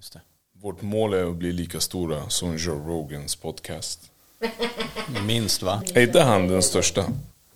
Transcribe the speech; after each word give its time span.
just 0.00 0.12
det. 0.12 0.20
Vårt 0.60 0.82
mål 0.82 1.14
är 1.14 1.30
att 1.30 1.36
bli 1.36 1.52
lika 1.52 1.80
stora 1.80 2.28
som 2.28 2.56
Joe 2.56 2.88
Rogans 2.88 3.36
podcast. 3.36 4.00
Minst 5.26 5.62
va? 5.62 5.82
Är 5.94 6.02
inte 6.02 6.20
han 6.20 6.48
den 6.48 6.62
största? 6.62 7.04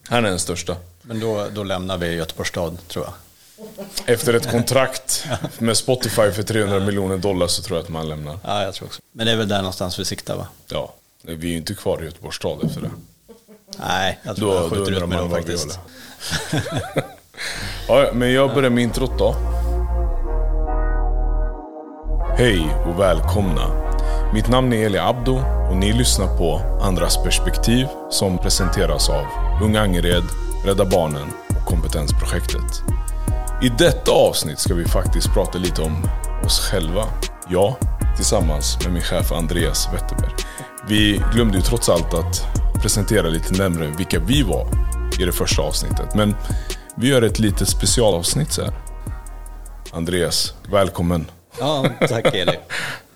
Han 0.03 0.25
är 0.25 0.29
den 0.29 0.39
största. 0.39 0.77
Men 1.03 1.21
då, 1.21 1.49
då 1.53 1.65
lämnar 1.65 1.99
vi 1.99 2.15
Göteborgs 2.15 2.49
stad 2.49 2.79
tror 2.89 3.05
jag. 3.05 3.15
Efter 4.07 4.35
ett 4.35 4.51
kontrakt 4.51 5.27
med 5.59 5.77
Spotify 5.77 6.31
för 6.31 6.43
300 6.43 6.81
miljoner 6.81 7.19
dollar 7.19 7.47
så 7.47 7.63
tror 7.63 7.79
jag 7.79 7.83
att 7.85 7.89
man 7.89 8.09
lämnar. 8.09 8.39
Ja, 8.45 8.63
jag 8.63 8.75
tror 8.75 8.89
också. 8.89 9.03
Men 9.13 9.27
det 9.27 9.33
är 9.33 9.37
väl 9.37 9.49
där 9.49 9.59
någonstans 9.59 9.99
vi 9.99 10.05
siktar 10.05 10.37
va? 10.37 10.47
Ja, 10.69 10.95
vi 11.23 11.33
är 11.33 11.51
ju 11.51 11.57
inte 11.57 11.75
kvar 11.75 12.03
i 12.03 12.05
Göteborgs 12.05 12.37
stad 12.37 12.65
efter 12.65 12.81
det. 12.81 12.91
Nej, 13.79 14.19
jag 14.23 14.37
tror 14.37 14.49
Då, 14.49 14.55
jag 14.55 14.71
skjuter 14.71 14.93
ut 14.93 15.09
med 15.09 15.19
dem 15.19 15.31
faktiskt. 15.31 15.79
ja, 17.89 18.11
men 18.13 18.33
jag 18.33 18.55
börjar 18.55 18.71
med 18.71 18.83
introt 18.83 19.19
då. 19.19 19.54
Hej 22.37 22.77
och 22.87 23.01
välkomna. 23.01 23.95
Mitt 24.33 24.49
namn 24.49 24.73
är 24.73 24.87
Eli 24.87 24.99
Abdo 24.99 25.41
och 25.71 25.77
ni 25.77 25.93
lyssnar 25.93 26.37
på 26.39 26.61
Andras 26.83 27.23
perspektiv 27.23 27.87
som 28.11 28.39
presenteras 28.39 29.09
av 29.09 29.27
Unga 29.63 29.81
Angered, 29.81 30.23
Rädda 30.65 30.85
Barnen 30.85 31.29
och 31.49 31.67
Kompetensprojektet. 31.67 32.83
I 33.63 33.69
detta 33.69 34.13
avsnitt 34.13 34.59
ska 34.59 34.75
vi 34.75 34.85
faktiskt 34.85 35.33
prata 35.33 35.59
lite 35.59 35.83
om 35.83 36.05
oss 36.45 36.61
själva. 36.61 37.05
Jag 37.49 37.75
tillsammans 38.17 38.79
med 38.85 38.93
min 38.93 39.03
chef 39.03 39.33
Andreas 39.33 39.89
Wetterberg. 39.95 40.33
Vi 40.89 41.23
glömde 41.35 41.57
ju 41.57 41.63
trots 41.63 41.89
allt 41.89 42.15
att 42.15 42.43
presentera 42.83 43.29
lite 43.29 43.59
närmare 43.59 43.95
vilka 43.97 44.21
vi 44.21 44.43
var 44.43 44.67
i 45.21 45.25
det 45.25 45.33
första 45.33 45.63
avsnittet. 45.63 46.15
Men 46.15 46.35
vi 46.97 47.09
gör 47.09 47.23
ett 47.23 47.39
litet 47.39 47.69
specialavsnitt 47.69 48.53
så 48.53 48.63
här. 48.63 48.73
Andreas, 49.93 50.55
välkommen. 50.71 51.27
Ja, 51.61 51.87
tack 52.09 52.35
Eli. 52.35 52.59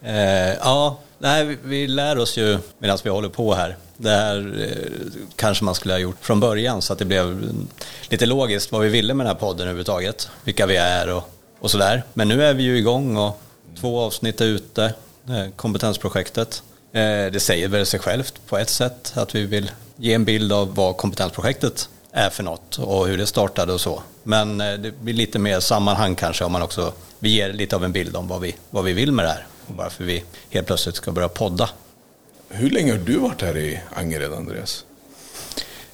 Eh, 0.02 0.55
ja, 0.55 0.98
nej, 1.19 1.45
vi, 1.45 1.59
vi 1.62 1.87
lär 1.87 2.19
oss 2.19 2.37
ju 2.37 2.58
medan 2.78 2.98
vi 3.05 3.11
håller 3.11 3.28
på 3.28 3.55
här. 3.55 3.77
Det 3.97 4.11
här 4.11 4.55
eh, 4.61 5.22
kanske 5.36 5.64
man 5.64 5.75
skulle 5.75 5.95
ha 5.95 5.98
gjort 5.98 6.17
från 6.20 6.41
början 6.41 6.83
så 6.83 6.92
att 6.92 6.98
det 6.98 7.05
blev 7.05 7.53
lite 8.08 8.27
logiskt 8.27 8.72
vad 8.72 8.80
vi 8.80 8.89
ville 8.89 9.14
med 9.14 9.27
den 9.27 9.34
här 9.34 9.41
podden 9.41 9.61
överhuvudtaget. 9.61 10.30
Vilka 10.45 10.67
vi 10.67 10.77
är 10.77 11.14
och, 11.14 11.30
och 11.58 11.70
sådär. 11.70 12.03
Men 12.14 12.28
nu 12.28 12.45
är 12.45 12.55
vi 12.55 12.62
ju 12.62 12.78
igång 12.78 13.17
och 13.17 13.41
två 13.80 14.00
avsnitt 14.00 14.41
är 14.41 14.45
ute. 14.45 14.95
Eh, 15.28 15.50
kompetensprojektet. 15.56 16.62
Eh, 16.92 17.00
det 17.33 17.41
säger 17.42 17.69
väl 17.69 17.86
sig 17.86 18.00
självt 18.00 18.34
på 18.47 18.58
ett 18.58 18.70
sätt 18.70 19.12
att 19.17 19.34
vi 19.34 19.47
vill 19.47 19.70
ge 19.97 20.14
en 20.14 20.25
bild 20.25 20.52
av 20.52 20.75
vad 20.75 20.97
kompetensprojektet 20.97 21.89
är 22.12 22.30
för 22.30 22.42
något 22.42 22.78
och 22.78 23.06
hur 23.06 23.19
det 23.19 23.27
startade 23.27 23.73
och 23.73 23.80
så. 23.80 24.02
Men 24.29 24.61
eh, 24.61 24.73
det 24.73 24.91
blir 24.91 25.15
lite 25.15 25.39
mer 25.39 25.61
sammanhang 25.61 26.15
kanske 26.15 26.45
om 26.45 26.53
man 26.53 26.62
också 26.62 26.93
vi 27.19 27.29
ger 27.29 27.53
lite 27.53 27.77
av 27.77 27.84
en 27.84 27.93
bild 27.93 28.17
om 28.17 28.29
vad 28.29 28.41
vi, 28.41 28.57
vad 28.70 28.85
vi 28.85 28.93
vill 28.93 29.12
med 29.12 29.25
det 29.25 29.29
här 29.29 29.47
och 29.67 29.75
varför 29.77 30.05
vi 30.05 30.25
helt 30.51 30.67
plötsligt 30.67 30.97
ska 30.97 31.12
börja 31.12 31.29
podda. 31.29 31.70
Hur 32.48 32.70
länge 32.70 32.93
har 32.93 32.98
du 32.98 33.19
varit 33.19 33.43
här 33.43 33.57
i 33.57 33.81
Angered, 33.95 34.33
Andreas? 34.33 34.85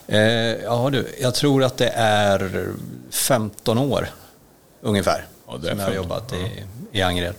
Eh, 0.07 0.21
ja 0.21 0.91
du, 0.91 1.15
jag 1.21 1.35
tror 1.35 1.65
att 1.65 1.77
det 1.77 1.89
är 1.97 2.69
15 3.11 3.79
år 3.79 4.09
ungefär 4.81 5.27
Ja, 5.47 5.53
som 5.53 5.63
jag 5.65 5.71
har 5.71 5.77
15, 5.77 5.95
jobbat 5.95 6.33
i, 6.33 6.65
i 6.99 7.03
Angered. 7.03 7.35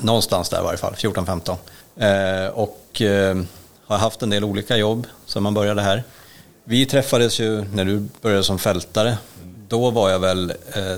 Någonstans 0.00 0.48
där 0.48 0.60
i 0.60 0.64
varje 0.64 0.78
fall, 0.78 0.94
14-15. 0.94 1.56
Eh, 1.96 2.50
och 2.50 3.02
eh, 3.02 3.42
har 3.86 3.98
haft 3.98 4.22
en 4.22 4.30
del 4.30 4.44
olika 4.44 4.76
jobb 4.76 5.06
sedan 5.26 5.42
man 5.42 5.54
började 5.54 5.82
här. 5.82 6.04
Vi 6.64 6.86
träffades 6.86 7.40
ju 7.40 7.64
när 7.64 7.84
du 7.84 8.08
började 8.22 8.44
som 8.44 8.58
fältare. 8.58 9.18
Då 9.72 9.90
var 9.90 10.10
jag 10.10 10.18
väl, 10.18 10.50
eh, 10.72 10.96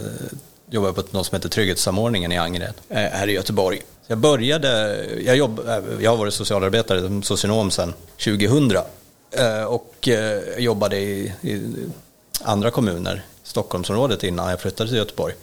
jobbade 0.71 0.93
på 0.93 1.03
något 1.11 1.27
som 1.27 1.37
heter 1.37 1.49
Trygghetssamordningen 1.49 2.33
i 2.33 2.39
Angered, 2.39 2.75
eh, 2.89 2.97
här 2.97 3.29
i 3.29 3.33
Göteborg. 3.33 3.79
Så 3.79 4.13
jag 4.13 4.19
började, 4.19 4.99
jag, 5.25 5.37
jobb, 5.37 5.59
eh, 5.69 5.79
jag 6.01 6.11
har 6.11 6.17
varit 6.17 6.35
socialarbetare, 6.35 7.23
socionom 7.23 7.71
sedan 7.71 7.95
2000. 8.25 8.83
Eh, 9.31 9.65
och 9.65 10.09
eh, 10.09 10.59
jobbade 10.59 10.97
i, 10.99 11.33
i 11.43 11.61
andra 12.43 12.71
kommuner, 12.71 13.25
Stockholmsområdet 13.43 14.25
innan 14.25 14.51
jag 14.51 14.61
flyttade 14.61 14.91
till 14.91 14.99
Göteborg. 14.99 15.35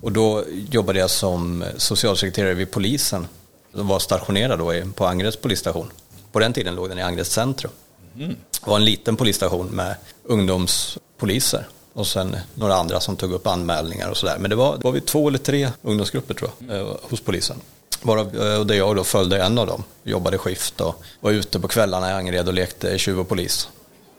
Och 0.00 0.12
då 0.12 0.44
jobbade 0.70 0.98
jag 0.98 1.10
som 1.10 1.64
socialsekreterare 1.76 2.54
vid 2.54 2.70
polisen. 2.70 3.26
Jag 3.74 3.84
var 3.84 3.98
stationerad 3.98 4.58
då 4.58 4.72
på 4.94 5.06
Angereds 5.06 5.36
polisstation. 5.36 5.90
På 6.32 6.38
den 6.38 6.52
tiden 6.52 6.74
låg 6.74 6.88
den 6.88 6.98
i 6.98 7.02
Angereds 7.02 7.30
centrum. 7.30 7.72
Det 8.14 8.36
var 8.66 8.76
en 8.76 8.84
liten 8.84 9.16
polisstation 9.16 9.66
med 9.66 9.94
ungdomspoliser 10.24 11.66
och 11.92 12.06
sen 12.06 12.36
några 12.54 12.74
andra 12.74 13.00
som 13.00 13.16
tog 13.16 13.32
upp 13.32 13.46
anmälningar 13.46 14.10
och 14.10 14.16
sådär. 14.16 14.36
Men 14.38 14.50
det 14.50 14.56
var, 14.56 14.76
det 14.76 14.84
var 14.84 14.92
vi 14.92 15.00
två 15.00 15.28
eller 15.28 15.38
tre 15.38 15.70
ungdomsgrupper 15.82 16.34
tror 16.34 16.50
jag, 16.68 16.80
eh, 16.80 16.86
hos 17.02 17.20
polisen. 17.20 17.56
Varav, 18.02 18.36
eh, 18.36 18.58
och 18.58 18.66
där 18.66 18.74
jag 18.74 18.96
då 18.96 19.04
följde 19.04 19.42
en 19.42 19.58
av 19.58 19.66
dem, 19.66 19.84
jobbade 20.02 20.38
skift 20.38 20.80
och 20.80 21.02
var 21.20 21.30
ute 21.30 21.60
på 21.60 21.68
kvällarna 21.68 22.10
i 22.10 22.12
Angered 22.12 22.48
och 22.48 22.54
lekte 22.54 22.98
tjuv 22.98 23.20
och 23.20 23.28
polis. 23.28 23.68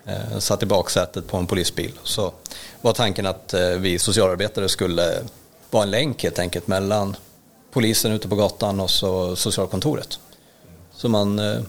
Eh, 0.05 0.39
satt 0.39 0.63
i 0.63 0.65
baksätet 0.65 1.27
på 1.27 1.37
en 1.37 1.47
polisbil. 1.47 1.99
Så 2.03 2.33
var 2.81 2.93
tanken 2.93 3.25
att 3.25 3.53
eh, 3.53 3.69
vi 3.69 3.99
socialarbetare 3.99 4.69
skulle 4.69 5.23
vara 5.69 5.83
en 5.83 5.91
länk 5.91 6.23
helt 6.23 6.39
enkelt 6.39 6.67
mellan 6.67 7.15
polisen 7.71 8.11
ute 8.11 8.27
på 8.27 8.35
gatan 8.35 8.79
och 8.79 8.89
så 8.89 9.35
socialkontoret. 9.35 10.19
Så 10.95 11.09
man 11.09 11.39
eh, 11.39 11.61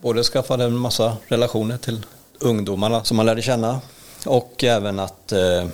både 0.00 0.22
skaffade 0.22 0.64
en 0.64 0.78
massa 0.78 1.16
relationer 1.28 1.78
till 1.78 2.06
ungdomarna 2.40 3.04
som 3.04 3.16
man 3.16 3.26
lärde 3.26 3.42
känna 3.42 3.80
och 4.26 4.64
även 4.64 4.98
att 4.98 5.32
eh, 5.32 5.66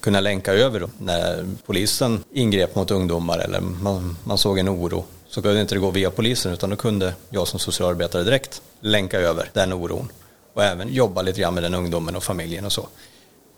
kunna 0.00 0.20
länka 0.20 0.52
över 0.52 0.80
då. 0.80 0.88
när 0.98 1.44
polisen 1.66 2.24
ingrep 2.32 2.74
mot 2.74 2.90
ungdomar 2.90 3.38
eller 3.38 3.60
man, 3.60 4.16
man 4.24 4.38
såg 4.38 4.58
en 4.58 4.68
oro 4.68 5.04
så 5.28 5.42
kunde 5.42 5.60
inte 5.60 5.74
det 5.74 5.78
gå 5.78 5.90
via 5.90 6.10
polisen 6.10 6.52
utan 6.52 6.70
då 6.70 6.76
kunde 6.76 7.14
jag 7.30 7.48
som 7.48 7.58
socialarbetare 7.58 8.22
direkt 8.22 8.62
länka 8.80 9.20
över 9.20 9.50
den 9.52 9.72
oron 9.72 10.08
och 10.54 10.64
även 10.64 10.94
jobba 10.94 11.22
lite 11.22 11.40
grann 11.40 11.54
med 11.54 11.62
den 11.62 11.74
ungdomen 11.74 12.16
och 12.16 12.22
familjen 12.22 12.64
och 12.64 12.72
så. 12.72 12.88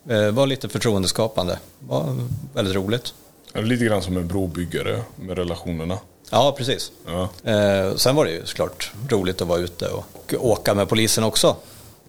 Eh, 0.09 0.31
var 0.31 0.47
lite 0.47 0.69
förtroendeskapande, 0.69 1.59
var 1.79 2.17
väldigt 2.55 2.75
roligt. 2.75 3.15
Lite 3.55 3.85
grann 3.85 4.03
som 4.03 4.17
en 4.17 4.29
brobyggare 4.29 5.03
med 5.17 5.39
relationerna. 5.39 5.99
Ja, 6.31 6.55
precis. 6.59 6.93
Ja. 7.07 7.29
Eh, 7.51 7.95
sen 7.97 8.17
var 8.17 8.25
det 8.25 8.31
ju 8.31 8.47
såklart 8.47 8.93
roligt 9.09 9.43
att 9.43 9.49
vara 9.49 9.59
ute 9.59 9.89
och, 9.89 10.05
och 10.13 10.47
åka 10.47 10.75
med 10.75 10.89
polisen 10.89 11.25
också. 11.25 11.57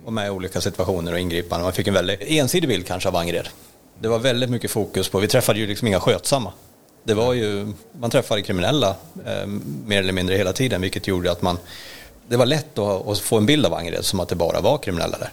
Och 0.06 0.14
med 0.14 0.28
i 0.28 0.30
olika 0.30 0.62
situationer 0.62 1.14
och 1.14 1.20
ingripanden. 1.20 1.64
Man 1.64 1.74
fick 1.74 1.88
en 1.88 1.94
väldigt 1.94 2.22
ensidig 2.22 2.70
bild 2.70 2.88
kanske 2.88 3.10
av 3.10 3.16
Angered. 3.16 3.50
Det 4.00 4.08
var 4.08 4.20
väldigt 4.20 4.50
mycket 4.50 4.72
fokus 4.72 5.10
på, 5.10 5.20
vi 5.20 5.28
träffade 5.28 5.60
ju 5.60 5.68
liksom 5.68 5.88
inga 5.88 6.00
skötsamma. 6.00 6.54
Det 7.04 7.14
var 7.14 7.34
ju, 7.34 7.74
man 8.00 8.10
träffade 8.10 8.42
kriminella 8.42 8.96
eh, 9.26 9.46
mer 9.86 10.00
eller 10.00 10.14
mindre 10.14 10.36
hela 10.36 10.54
tiden 10.54 10.82
vilket 10.82 11.08
gjorde 11.08 11.32
att 11.32 11.42
man, 11.42 11.58
det 12.28 12.38
var 12.38 12.46
lätt 12.46 12.78
att, 12.80 13.08
att 13.08 13.20
få 13.20 13.38
en 13.38 13.46
bild 13.46 13.66
av 13.66 13.74
Angered 13.74 14.06
som 14.06 14.20
att 14.20 14.30
det 14.30 14.36
bara 14.36 14.62
var 14.62 14.78
kriminella 14.78 15.18
där. 15.18 15.30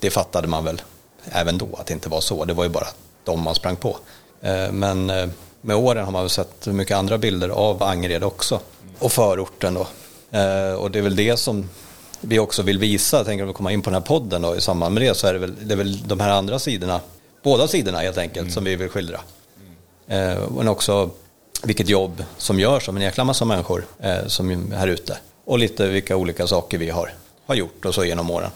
Det 0.00 0.10
fattade 0.10 0.48
man 0.48 0.64
väl 0.64 0.82
även 1.30 1.58
då 1.58 1.68
att 1.78 1.86
det 1.86 1.94
inte 1.94 2.08
var 2.08 2.20
så. 2.20 2.44
Det 2.44 2.54
var 2.54 2.64
ju 2.64 2.70
bara 2.70 2.88
de 3.24 3.40
man 3.42 3.54
sprang 3.54 3.76
på. 3.76 3.96
Eh, 4.40 4.72
Men 4.72 5.10
eh, 5.10 5.28
med 5.60 5.76
åren 5.76 6.04
har 6.04 6.12
man 6.12 6.22
väl 6.22 6.30
sett 6.30 6.66
mycket 6.66 6.96
andra 6.96 7.18
bilder 7.18 7.48
av 7.48 7.82
Angered 7.82 8.24
också. 8.24 8.60
Och 8.98 9.12
förorten 9.12 9.74
då. 9.74 9.86
Eh, 10.38 10.72
Och 10.72 10.90
det 10.90 10.98
är 10.98 11.02
väl 11.02 11.16
det 11.16 11.36
som 11.36 11.68
vi 12.22 12.38
också 12.38 12.62
vill 12.62 12.78
visa. 12.78 13.16
Jag 13.16 13.26
tänker 13.26 13.42
om 13.42 13.48
vi 13.48 13.54
kommer 13.54 13.70
in 13.70 13.82
på 13.82 13.90
den 13.90 13.94
här 14.02 14.08
podden 14.08 14.42
då, 14.42 14.56
i 14.56 14.60
samband 14.60 14.94
med 14.94 15.02
det 15.02 15.14
så 15.14 15.26
är 15.26 15.32
det 15.32 15.38
väl, 15.38 15.54
det 15.62 15.74
är 15.74 15.76
väl 15.76 16.08
de 16.08 16.20
här 16.20 16.30
andra 16.30 16.58
sidorna. 16.58 17.00
Båda 17.42 17.68
sidorna 17.68 17.98
helt 17.98 18.18
enkelt 18.18 18.52
som 18.52 18.64
vi 18.64 18.76
vill 18.76 18.88
skildra. 18.88 19.20
Eh, 20.06 20.50
Men 20.56 20.68
också 20.68 21.10
vilket 21.62 21.88
jobb 21.88 22.24
som 22.36 22.60
görs 22.60 22.88
av 22.88 22.96
en 22.96 23.02
jäkla 23.02 23.24
massa 23.24 23.44
människor 23.44 23.84
eh, 24.00 24.26
som 24.26 24.50
är 24.50 24.76
här 24.76 24.88
ute. 24.88 25.18
Och 25.44 25.58
lite 25.58 25.88
vilka 25.88 26.16
olika 26.16 26.46
saker 26.46 26.78
vi 26.78 26.90
har, 26.90 27.10
har 27.46 27.54
gjort 27.54 27.84
och 27.84 27.94
så 27.94 28.04
genom 28.04 28.30
åren. 28.30 28.50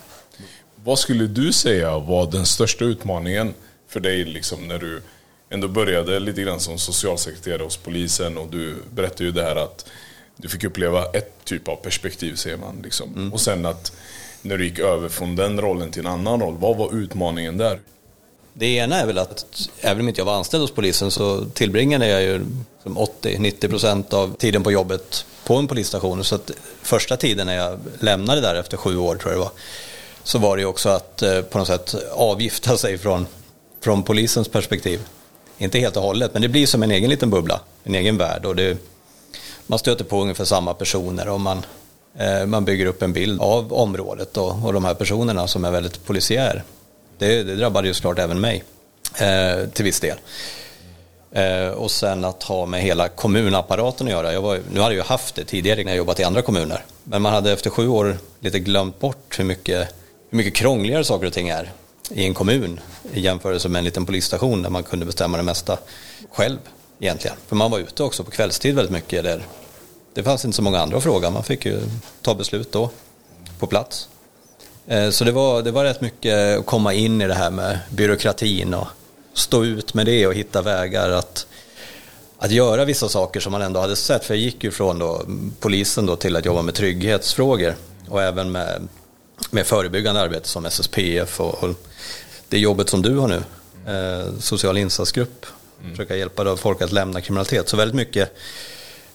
Vad 0.83 0.99
skulle 0.99 1.27
du 1.27 1.53
säga 1.53 1.99
var 1.99 2.31
den 2.31 2.45
största 2.45 2.85
utmaningen 2.85 3.53
för 3.87 3.99
dig 3.99 4.25
liksom, 4.25 4.67
när 4.67 4.77
du 4.77 5.01
ändå 5.49 5.67
började 5.67 6.19
lite 6.19 6.41
grann 6.41 6.59
som 6.59 6.77
socialsekreterare 6.77 7.63
hos 7.63 7.77
polisen 7.77 8.37
och 8.37 8.47
du 8.47 8.75
berättade 8.95 9.23
ju 9.23 9.31
det 9.31 9.43
här 9.43 9.55
att 9.55 9.85
du 10.37 10.49
fick 10.49 10.63
uppleva 10.63 11.05
ett 11.05 11.31
typ 11.43 11.67
av 11.67 11.75
perspektiv 11.75 12.35
säger 12.35 12.57
man. 12.57 12.81
Liksom. 12.83 13.31
Och 13.33 13.41
sen 13.41 13.65
att 13.65 13.91
när 14.41 14.57
du 14.57 14.65
gick 14.65 14.79
över 14.79 15.09
från 15.09 15.35
den 15.35 15.61
rollen 15.61 15.91
till 15.91 16.05
en 16.05 16.11
annan 16.11 16.41
roll, 16.41 16.57
vad 16.57 16.77
var 16.77 16.95
utmaningen 16.95 17.57
där? 17.57 17.79
Det 18.53 18.65
ena 18.65 18.95
är 18.95 19.05
väl 19.05 19.17
att 19.17 19.69
även 19.81 20.01
om 20.01 20.07
inte 20.07 20.21
jag 20.21 20.25
var 20.25 20.35
anställd 20.35 20.61
hos 20.61 20.71
polisen 20.71 21.11
så 21.11 21.45
tillbringade 21.45 22.07
jag 22.07 22.21
ju 22.21 22.45
80-90 22.83 23.69
procent 23.69 24.13
av 24.13 24.35
tiden 24.35 24.63
på 24.63 24.71
jobbet 24.71 25.25
på 25.43 25.55
en 25.55 25.67
polisstation. 25.67 26.23
Så 26.23 26.35
att 26.35 26.51
första 26.81 27.17
tiden 27.17 27.47
när 27.47 27.55
jag 27.55 27.79
lämnade 27.99 28.41
där 28.41 28.55
efter 28.55 28.77
sju 28.77 28.97
år 28.97 29.15
tror 29.15 29.31
jag 29.31 29.39
det 29.39 29.43
var 29.43 29.51
så 30.23 30.39
var 30.39 30.57
det 30.57 30.61
ju 30.61 30.67
också 30.67 30.89
att 30.89 31.21
eh, 31.21 31.41
på 31.41 31.57
något 31.57 31.67
sätt 31.67 31.95
avgifta 32.11 32.77
sig 32.77 32.97
från, 32.97 33.27
från 33.81 34.03
polisens 34.03 34.47
perspektiv. 34.47 34.99
Inte 35.57 35.79
helt 35.79 35.97
och 35.97 36.03
hållet 36.03 36.33
men 36.33 36.41
det 36.41 36.47
blir 36.49 36.65
som 36.65 36.83
en 36.83 36.91
egen 36.91 37.09
liten 37.09 37.29
bubbla, 37.29 37.59
en 37.83 37.95
egen 37.95 38.17
värld 38.17 38.45
och 38.45 38.55
det, 38.55 38.77
man 39.67 39.79
stöter 39.79 40.03
på 40.05 40.21
ungefär 40.21 40.45
samma 40.45 40.73
personer 40.73 41.29
och 41.29 41.41
man, 41.41 41.65
eh, 42.17 42.45
man 42.45 42.65
bygger 42.65 42.85
upp 42.85 43.01
en 43.01 43.13
bild 43.13 43.41
av 43.41 43.73
området 43.73 44.37
och, 44.37 44.65
och 44.65 44.73
de 44.73 44.85
här 44.85 44.93
personerna 44.93 45.47
som 45.47 45.65
är 45.65 45.71
väldigt 45.71 46.05
polisiär. 46.05 46.63
Det, 47.17 47.43
det 47.43 47.55
drabbade 47.55 47.87
ju 47.87 47.93
såklart 47.93 48.19
även 48.19 48.39
mig 48.39 48.63
eh, 49.19 49.69
till 49.69 49.85
viss 49.85 49.99
del. 49.99 50.17
Eh, 51.31 51.67
och 51.67 51.91
sen 51.91 52.25
att 52.25 52.43
ha 52.43 52.65
med 52.65 52.81
hela 52.81 53.07
kommunapparaten 53.07 54.07
att 54.07 54.13
göra. 54.13 54.33
Jag 54.33 54.41
var, 54.41 54.59
nu 54.73 54.79
hade 54.79 54.95
jag 54.95 55.03
haft 55.03 55.35
det 55.35 55.43
tidigare 55.43 55.83
när 55.83 55.91
jag 55.91 55.97
jobbat 55.97 56.19
i 56.19 56.23
andra 56.23 56.41
kommuner. 56.41 56.85
Men 57.03 57.21
man 57.21 57.33
hade 57.33 57.51
efter 57.51 57.69
sju 57.69 57.87
år 57.87 58.17
lite 58.39 58.59
glömt 58.59 58.99
bort 58.99 59.39
hur 59.39 59.43
mycket, 59.43 59.95
hur 60.29 60.37
mycket 60.37 60.55
krångligare 60.55 61.03
saker 61.03 61.27
och 61.27 61.33
ting 61.33 61.49
är 61.49 61.71
i 62.09 62.25
en 62.25 62.33
kommun 62.33 62.79
i 63.13 63.19
jämförelse 63.19 63.69
med 63.69 63.79
en 63.79 63.85
liten 63.85 64.05
polisstation 64.05 64.61
där 64.61 64.69
man 64.69 64.83
kunde 64.83 65.05
bestämma 65.05 65.37
det 65.37 65.43
mesta 65.43 65.77
själv 66.31 66.57
egentligen. 66.99 67.37
För 67.47 67.55
man 67.55 67.71
var 67.71 67.79
ute 67.79 68.03
också 68.03 68.23
på 68.23 68.31
kvällstid 68.31 68.75
väldigt 68.75 68.91
mycket. 68.91 69.23
Där 69.23 69.43
det 70.13 70.23
fanns 70.23 70.45
inte 70.45 70.55
så 70.55 70.61
många 70.61 70.79
andra 70.79 70.97
att 70.97 71.03
fråga, 71.03 71.29
man 71.29 71.43
fick 71.43 71.65
ju 71.65 71.79
ta 72.21 72.35
beslut 72.35 72.71
då 72.71 72.89
på 73.59 73.67
plats. 73.67 74.09
Eh, 74.87 75.09
så 75.09 75.23
det 75.23 75.31
var, 75.31 75.61
det 75.61 75.71
var 75.71 75.83
rätt 75.83 76.01
mycket 76.01 76.59
att 76.59 76.65
komma 76.65 76.93
in 76.93 77.21
i 77.21 77.27
det 77.27 77.33
här 77.33 77.51
med 77.51 77.79
byråkratin 77.89 78.73
och 78.73 78.87
stå 79.33 79.65
ut 79.65 79.93
med 79.93 80.05
det 80.05 80.27
och 80.27 80.33
hitta 80.33 80.61
vägar 80.61 81.09
att, 81.09 81.47
att 82.37 82.51
göra 82.51 82.85
vissa 82.85 83.09
saker 83.09 83.39
som 83.39 83.51
man 83.51 83.61
ändå 83.61 83.79
hade 83.79 83.95
sett. 83.95 84.25
För 84.25 84.33
jag 84.33 84.41
gick 84.41 84.63
ju 84.63 84.71
från 84.71 84.99
då, 84.99 85.21
polisen 85.59 86.05
då 86.05 86.15
till 86.15 86.35
att 86.35 86.45
jobba 86.45 86.61
med 86.61 86.73
trygghetsfrågor 86.73 87.75
och 88.09 88.23
även 88.23 88.51
med, 88.51 88.87
med 89.51 89.65
förebyggande 89.65 90.21
arbete 90.21 90.47
som 90.47 90.65
SSPF 90.65 91.39
och, 91.41 91.63
och 91.63 91.69
det 92.49 92.59
jobbet 92.59 92.89
som 92.89 93.01
du 93.01 93.17
har 93.17 93.27
nu, 93.27 93.43
eh, 93.93 94.39
social 94.39 94.77
insatsgrupp, 94.77 95.45
mm. 95.79 95.91
försöka 95.91 96.15
hjälpa 96.15 96.43
då 96.43 96.57
folk 96.57 96.81
att 96.81 96.91
lämna 96.91 97.21
kriminalitet. 97.21 97.69
Så 97.69 97.77
väldigt 97.77 97.95
mycket 97.95 98.33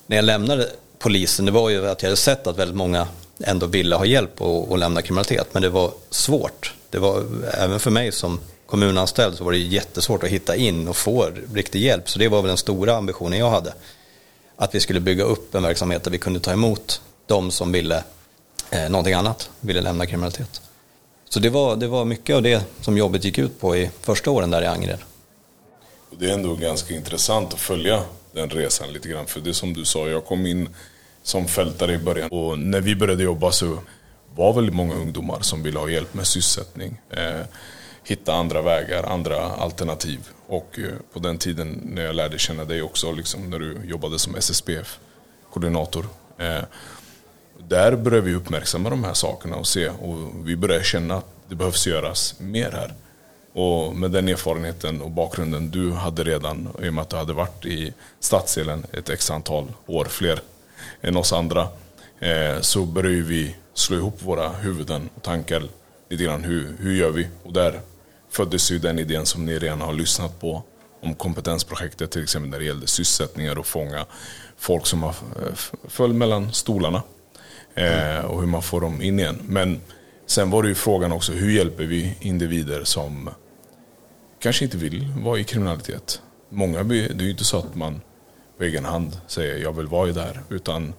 när 0.07 0.17
jag 0.17 0.25
lämnade 0.25 0.69
polisen, 0.99 1.45
det 1.45 1.53
var 1.53 1.71
ju 1.71 1.89
att 1.89 2.03
jag 2.03 2.09
hade 2.09 2.17
sett 2.17 2.47
att 2.47 2.59
väldigt 2.59 2.77
många 2.77 3.09
ändå 3.41 3.67
ville 3.67 3.97
ha 3.97 4.05
hjälp 4.05 4.43
och, 4.43 4.71
och 4.71 4.79
lämna 4.79 5.03
kriminalitet. 5.03 5.49
Men 5.53 5.63
det 5.63 5.69
var 5.69 5.93
svårt. 6.11 6.75
Det 6.91 6.99
var 6.99 7.25
även 7.55 7.81
för 7.81 7.91
mig 7.91 8.13
som 8.13 8.41
kommunanställd 8.67 9.37
så 9.37 9.45
var 9.45 9.53
det 9.53 9.59
jättesvårt 9.59 10.23
att 10.23 10.31
hitta 10.31 10.57
in 10.57 10.89
och 10.89 10.97
få 10.97 11.31
riktig 11.55 11.83
hjälp. 11.83 12.11
Så 12.11 12.19
det 12.19 12.29
var 12.29 12.43
väl 12.43 12.49
den 12.49 12.57
stora 12.57 12.97
ambitionen 12.97 13.39
jag 13.39 13.51
hade. 13.51 13.75
Att 14.57 14.75
vi 14.75 14.81
skulle 14.81 15.01
bygga 15.01 15.25
upp 15.25 15.55
en 15.55 15.63
verksamhet 15.63 16.05
där 16.05 16.11
vi 16.11 16.19
kunde 16.19 16.41
ta 16.41 16.53
emot 16.53 17.01
de 17.27 17.51
som 17.51 17.73
ville 17.73 18.05
eh, 18.71 18.89
någonting 18.89 19.15
annat, 19.15 19.51
ville 19.61 19.81
lämna 19.81 20.07
kriminalitet. 20.07 20.61
Så 21.29 21.41
det 21.41 21.51
var, 21.51 21.77
det 21.77 21.87
var 21.87 22.05
mycket 22.05 22.37
av 22.37 22.43
det 22.43 22.65
som 22.81 22.97
jobbet 22.97 23.25
gick 23.25 23.39
ut 23.39 23.61
på 23.61 23.77
i 23.77 23.91
första 24.01 24.31
åren 24.31 24.51
där 24.51 24.63
i 24.63 24.67
Angered. 24.67 24.99
Det 26.19 26.31
är 26.31 26.35
ändå 26.35 26.55
ganska 26.55 26.95
intressant 26.95 27.55
att 27.55 27.61
följa 27.61 28.03
den 28.33 28.51
resan 28.51 28.93
lite 28.93 29.09
grann. 29.09 29.27
För 29.27 29.41
det 29.41 29.55
som 29.55 29.75
du 29.75 29.85
sa, 29.85 30.09
jag 30.09 30.25
kom 30.25 30.47
in 30.47 30.69
som 31.23 31.49
fältare 31.49 31.93
i 31.95 31.99
början. 31.99 32.31
Och 32.31 32.59
när 32.59 32.81
vi 32.81 32.97
började 32.97 33.23
jobba 33.23 33.53
så 33.53 33.79
var 34.35 34.53
väldigt 34.53 34.75
många 34.75 34.95
ungdomar 34.95 35.41
som 35.41 35.63
ville 35.63 35.79
ha 35.79 35.89
hjälp 35.89 36.15
med 36.15 36.27
sysselsättning. 36.27 37.01
Eh, 37.11 37.47
hitta 38.05 38.35
andra 38.35 38.63
vägar, 38.63 39.03
andra 39.03 39.41
alternativ. 39.41 40.21
Och 40.47 40.79
eh, 40.79 40.85
på 41.13 41.19
den 41.19 41.39
tiden 41.39 41.81
när 41.85 42.03
jag 42.03 42.15
lärde 42.15 42.39
känna 42.39 42.65
dig 42.65 42.83
också, 42.83 43.13
liksom, 43.13 43.51
när 43.51 43.59
du 43.59 43.81
jobbade 43.85 44.19
som 44.19 44.37
SSPF-koordinator. 44.37 46.07
Eh, 46.39 46.63
där 47.59 47.97
började 47.97 48.27
vi 48.27 48.35
uppmärksamma 48.35 48.91
de 48.91 49.05
här 49.05 49.15
sakerna 49.15 49.57
och 49.57 49.67
se 49.67 49.89
och 49.89 50.49
vi 50.49 50.57
började 50.57 50.85
känna 50.85 51.17
att 51.17 51.27
det 51.49 51.55
behövs 51.55 51.87
göras 51.87 52.35
mer 52.39 52.71
här. 52.71 52.95
Och 53.53 53.97
med 53.97 54.11
den 54.11 54.29
erfarenheten 54.29 55.01
och 55.01 55.11
bakgrunden 55.11 55.71
du 55.71 55.93
hade 55.93 56.25
redan, 56.25 56.69
i 56.83 56.89
och 56.89 56.95
med 56.95 57.03
att 57.03 57.11
du 57.11 57.17
hade 57.17 57.33
varit 57.33 57.67
i 57.67 57.93
stadsdelen 58.21 58.87
ett 58.93 59.11
x 59.11 59.31
antal 59.31 59.73
år, 59.87 60.05
fler 60.05 60.41
än 61.01 61.17
oss 61.17 61.33
andra, 61.33 61.69
eh, 62.21 62.61
så 62.61 62.85
började 62.85 63.23
vi 63.23 63.57
slå 63.75 63.97
ihop 63.97 64.23
våra 64.23 64.49
huvuden 64.49 65.09
och 65.15 65.23
tankar 65.23 65.63
lite 66.09 66.25
grann. 66.25 66.45
Hur, 66.45 66.77
hur 66.79 66.95
gör 66.95 67.11
vi? 67.11 67.29
Och 67.43 67.53
där 67.53 67.81
föddes 68.31 68.71
ju 68.71 68.79
den 68.79 68.99
idén 68.99 69.27
som 69.27 69.45
ni 69.45 69.59
redan 69.59 69.81
har 69.81 69.93
lyssnat 69.93 70.41
på 70.41 70.63
om 71.01 71.15
kompetensprojektet 71.15 72.11
till 72.11 72.23
exempel 72.23 72.51
när 72.51 72.59
det 72.59 72.65
gällde 72.65 72.87
sysselsättningar 72.87 73.59
och 73.59 73.67
fånga 73.67 74.07
folk 74.59 74.87
som 74.87 75.03
har 75.03 75.15
föll 75.89 76.13
mellan 76.13 76.53
stolarna 76.53 77.03
eh, 77.75 78.25
och 78.25 78.41
hur 78.41 78.47
man 78.47 78.63
får 78.63 78.81
dem 78.81 79.03
in 79.03 79.19
igen. 79.19 79.39
Men 79.43 79.81
sen 80.33 80.51
var 80.51 80.63
det 80.63 80.69
ju 80.69 80.75
frågan 80.75 81.13
också 81.13 81.33
hur 81.33 81.51
hjälper 81.51 81.85
vi 81.85 82.17
individer 82.21 82.85
som 82.85 83.31
kanske 84.39 84.65
inte 84.65 84.77
vill 84.77 85.13
vara 85.19 85.39
i 85.39 85.45
kriminalitet. 85.45 86.23
Många, 86.49 86.83
det 86.83 86.97
är 86.97 87.23
ju 87.23 87.31
inte 87.31 87.45
så 87.45 87.59
att 87.59 87.75
man 87.75 88.01
på 88.59 88.65
egen 88.65 88.85
hand 88.85 89.21
säger 89.27 89.59
jag 89.59 89.73
vill 89.73 89.87
vara 89.87 90.09
i 90.09 90.13
det 90.13 90.21
här. 90.21 90.41
Utan 90.49 90.95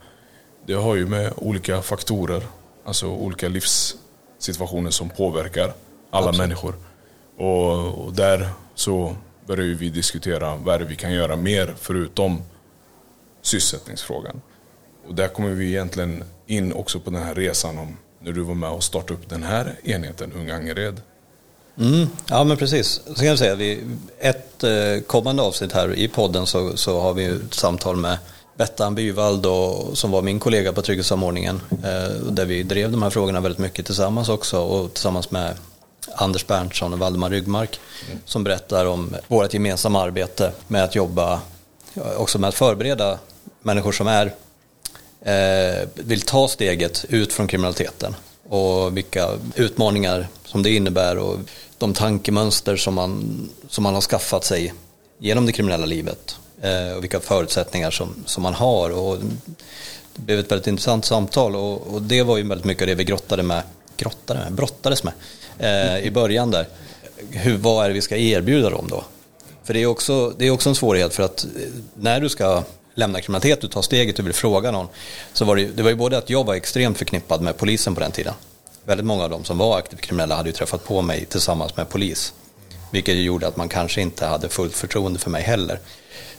det 0.65 0.73
har 0.73 0.95
ju 0.95 1.05
med 1.05 1.33
olika 1.35 1.81
faktorer, 1.81 2.43
alltså 2.85 3.07
olika 3.07 3.49
livssituationer 3.49 4.91
som 4.91 5.09
påverkar 5.09 5.63
alla 5.63 6.29
Absolut. 6.29 6.37
människor. 6.37 6.75
Och, 7.37 8.05
och, 8.05 8.13
där 8.13 8.49
så 8.75 9.15
börjar 9.45 9.65
vi 9.65 9.89
diskutera 9.89 10.55
vad 10.55 10.81
vi 10.81 10.95
kan 10.95 11.13
göra 11.13 11.35
mer 11.35 11.73
förutom 11.77 12.41
sysselsättningsfrågan. 13.41 14.41
Och 15.07 15.15
där 15.15 15.27
kommer 15.27 15.49
vi 15.49 15.67
egentligen 15.67 16.23
in 16.47 16.73
också 16.73 16.99
på 16.99 17.09
den 17.09 17.23
här 17.23 17.35
resan 17.35 17.77
om 17.77 17.97
när 18.23 18.31
du 18.31 18.41
var 18.41 18.55
med 18.55 18.69
och 18.69 18.83
startade 18.83 19.13
upp 19.13 19.29
den 19.29 19.43
här 19.43 19.75
enheten, 19.83 20.31
Ung 20.35 20.49
Angered. 20.49 21.01
Mm, 21.77 22.07
ja 22.29 22.43
men 22.43 22.57
precis. 22.57 23.01
Så 23.05 23.13
kan 23.15 23.25
jag 23.25 23.39
säga, 23.39 23.55
vi, 23.55 23.83
ett 24.19 24.63
eh, 24.63 25.03
kommande 25.07 25.43
avsnitt 25.43 25.71
här 25.71 25.93
i 25.93 26.07
podden 26.07 26.45
så, 26.45 26.77
så 26.77 26.99
har 26.99 27.13
vi 27.13 27.25
ett 27.25 27.53
samtal 27.53 27.95
med 27.95 28.17
Bettan 28.57 28.95
Byvald 28.95 29.45
och, 29.45 29.97
som 29.97 30.11
var 30.11 30.21
min 30.21 30.39
kollega 30.39 30.73
på 30.73 30.81
trygghetssamordningen. 30.81 31.61
Eh, 31.71 32.15
där 32.31 32.45
vi 32.45 32.63
drev 32.63 32.91
de 32.91 33.03
här 33.03 33.09
frågorna 33.09 33.39
väldigt 33.39 33.59
mycket 33.59 33.85
tillsammans 33.85 34.29
också 34.29 34.59
och 34.61 34.93
tillsammans 34.93 35.31
med 35.31 35.55
Anders 36.15 36.47
Berntsson 36.47 36.93
och 36.93 36.99
Valdemar 36.99 37.29
Ryggmark 37.29 37.79
mm. 38.07 38.19
som 38.25 38.43
berättar 38.43 38.85
om 38.85 39.15
vårt 39.27 39.53
gemensamma 39.53 40.01
arbete 40.01 40.51
med 40.67 40.83
att 40.83 40.95
jobba 40.95 41.41
också 42.17 42.39
med 42.39 42.47
att 42.47 42.55
förbereda 42.55 43.19
människor 43.61 43.91
som 43.91 44.07
är 44.07 44.33
Eh, 45.25 45.87
vill 45.93 46.21
ta 46.21 46.47
steget 46.47 47.05
ut 47.09 47.33
från 47.33 47.47
kriminaliteten 47.47 48.15
och 48.49 48.97
vilka 48.97 49.29
utmaningar 49.55 50.27
som 50.45 50.63
det 50.63 50.69
innebär 50.69 51.17
och 51.17 51.39
de 51.77 51.93
tankemönster 51.93 52.75
som 52.75 52.93
man, 52.93 53.49
som 53.69 53.83
man 53.83 53.93
har 53.93 54.01
skaffat 54.01 54.43
sig 54.43 54.73
genom 55.17 55.45
det 55.45 55.51
kriminella 55.51 55.85
livet 55.85 56.37
eh, 56.61 56.97
och 56.97 57.03
vilka 57.03 57.19
förutsättningar 57.19 57.91
som, 57.91 58.23
som 58.25 58.43
man 58.43 58.53
har. 58.53 58.89
Och 58.89 59.17
det 60.15 60.21
blev 60.21 60.39
ett 60.39 60.51
väldigt 60.51 60.67
intressant 60.67 61.05
samtal 61.05 61.55
och, 61.55 61.93
och 61.93 62.01
det 62.01 62.23
var 62.23 62.37
ju 62.37 62.47
väldigt 62.47 62.65
mycket 62.65 62.81
av 62.81 62.87
det 62.87 62.95
vi 62.95 63.03
grottade 63.03 63.43
med, 63.43 63.63
grottade 63.97 64.39
med, 64.39 64.53
brottades 64.53 65.03
med 65.03 65.13
eh, 65.59 66.05
i 66.05 66.11
början 66.11 66.51
där. 66.51 66.67
Hur, 67.29 67.57
vad 67.57 67.85
är 67.85 67.89
det 67.89 67.93
vi 67.93 68.01
ska 68.01 68.17
erbjuda 68.17 68.69
dem 68.69 68.87
då? 68.89 69.03
För 69.63 69.73
det 69.73 69.81
är, 69.81 69.85
också, 69.85 70.33
det 70.37 70.47
är 70.47 70.51
också 70.51 70.69
en 70.69 70.75
svårighet 70.75 71.13
för 71.13 71.23
att 71.23 71.43
eh, 71.43 71.49
när 71.95 72.19
du 72.19 72.29
ska 72.29 72.63
lämna 72.95 73.21
kriminalitet, 73.21 73.61
du 73.61 73.67
tar 73.67 73.81
steget, 73.81 74.15
du 74.15 74.23
vill 74.23 74.33
fråga 74.33 74.71
någon. 74.71 74.87
Så 75.33 75.45
var 75.45 75.55
det, 75.55 75.65
det 75.65 75.83
var 75.83 75.89
ju 75.89 75.95
både 75.95 76.17
att 76.17 76.29
jag 76.29 76.43
var 76.43 76.55
extremt 76.55 76.97
förknippad 76.97 77.41
med 77.41 77.57
polisen 77.57 77.95
på 77.95 78.01
den 78.01 78.11
tiden. 78.11 78.33
Väldigt 78.85 79.05
många 79.05 79.23
av 79.23 79.29
dem 79.29 79.43
som 79.43 79.57
var 79.57 79.77
aktivt 79.77 80.01
kriminella 80.01 80.35
hade 80.35 80.49
ju 80.49 80.53
träffat 80.53 80.83
på 80.83 81.01
mig 81.01 81.25
tillsammans 81.25 81.77
med 81.77 81.89
polis. 81.89 82.33
Vilket 82.91 83.15
gjorde 83.15 83.47
att 83.47 83.57
man 83.57 83.69
kanske 83.69 84.01
inte 84.01 84.25
hade 84.25 84.49
fullt 84.49 84.75
förtroende 84.75 85.19
för 85.19 85.29
mig 85.29 85.43
heller. 85.43 85.79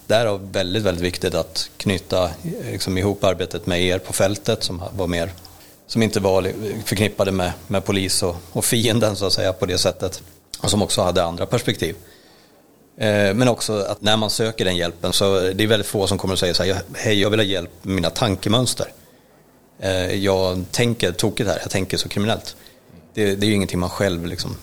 Därav 0.07 0.53
väldigt, 0.53 0.83
väldigt 0.83 1.05
viktigt 1.05 1.35
att 1.35 1.71
knyta 1.77 2.31
liksom, 2.71 2.99
ihop 2.99 3.25
arbetet 3.25 3.67
med 3.67 3.83
er 3.83 3.99
på 3.99 4.13
fältet 4.13 4.63
som 4.63 4.83
var 4.97 5.07
mer 5.07 5.31
som 5.87 6.03
inte 6.03 6.21
var 6.21 6.53
förknippade 6.85 7.33
med, 7.33 7.53
med 7.67 7.85
polis 7.85 8.23
och, 8.23 8.37
och 8.53 8.65
fienden 8.65 9.17
så 9.17 9.27
att 9.27 9.33
säga 9.33 9.53
på 9.53 9.67
det 9.67 9.79
sättet. 9.79 10.23
Och 10.61 10.71
som 10.71 10.83
också 10.83 11.03
hade 11.03 11.25
andra 11.25 11.47
perspektiv. 11.47 11.97
Eh, 12.99 13.35
men 13.35 13.49
också 13.49 13.73
att 13.73 14.03
när 14.03 14.17
man 14.17 14.31
söker 14.31 14.65
den 14.65 14.77
hjälpen 14.77 15.13
så 15.13 15.41
det 15.41 15.65
är 15.65 15.67
väldigt 15.67 15.87
få 15.87 16.07
som 16.07 16.19
kommer 16.19 16.35
att 16.35 16.41
säga 16.41 16.55
så 16.55 16.63
här, 16.63 16.83
hej 16.95 17.21
jag 17.21 17.31
vill 17.31 17.41
ha 17.41 17.45
hjälp 17.45 17.71
med 17.83 17.95
mina 17.95 18.11
tankemönster. 18.11 18.87
Eh, 19.79 20.15
jag 20.15 20.65
tänker 20.71 21.13
tokigt 21.13 21.51
här, 21.51 21.59
jag 21.63 21.71
tänker 21.71 21.97
så 21.97 22.09
kriminellt. 22.09 22.57
Det, 23.15 23.35
det 23.35 23.47
är 23.47 23.49
ju 23.49 23.55
ingenting 23.55 23.79
man 23.79 23.91
själv 23.91 24.27
liksom, 24.27 24.57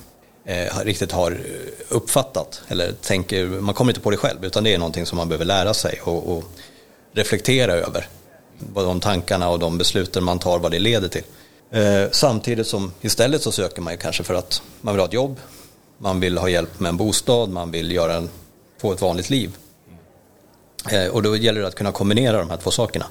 eh, 0.45 0.79
riktigt 0.83 1.11
har 1.11 1.31
eh, 1.31 1.37
uppfattat. 1.89 2.61
Eller 2.67 2.91
tänker, 2.91 3.45
man 3.45 3.75
kommer 3.75 3.91
inte 3.91 4.01
på 4.01 4.11
det 4.11 4.17
själv 4.17 4.45
utan 4.45 4.63
det 4.63 4.73
är 4.73 4.77
någonting 4.77 5.05
som 5.05 5.17
man 5.17 5.27
behöver 5.29 5.45
lära 5.45 5.73
sig 5.73 5.99
och, 6.03 6.37
och 6.37 6.43
reflektera 7.13 7.73
över. 7.73 8.07
Vad 8.73 8.85
de 8.85 8.99
tankarna 8.99 9.49
och 9.49 9.59
de 9.59 9.77
besluten 9.77 10.23
man 10.23 10.39
tar, 10.39 10.59
vad 10.59 10.71
det 10.71 10.79
leder 10.79 11.07
till. 11.07 11.23
samtidigt 12.11 12.67
som 12.67 12.93
istället 13.01 13.41
så 13.41 13.51
söker 13.51 13.81
man 13.81 13.93
ju 13.93 13.97
kanske 13.97 14.23
för 14.23 14.33
att 14.33 14.61
man 14.81 14.93
vill 14.93 14.99
ha 14.99 15.07
ett 15.07 15.13
jobb, 15.13 15.39
man 16.01 16.19
vill 16.19 16.37
ha 16.37 16.49
hjälp 16.49 16.79
med 16.79 16.89
en 16.89 16.97
bostad, 16.97 17.49
man 17.49 17.71
vill 17.71 17.91
göra 17.91 18.15
en, 18.15 18.29
få 18.77 18.93
ett 18.93 19.01
vanligt 19.01 19.29
liv. 19.29 19.57
Eh, 20.91 21.07
och 21.07 21.23
då 21.23 21.35
gäller 21.35 21.61
det 21.61 21.67
att 21.67 21.75
kunna 21.75 21.91
kombinera 21.91 22.37
de 22.37 22.49
här 22.49 22.57
två 22.57 22.71
sakerna. 22.71 23.05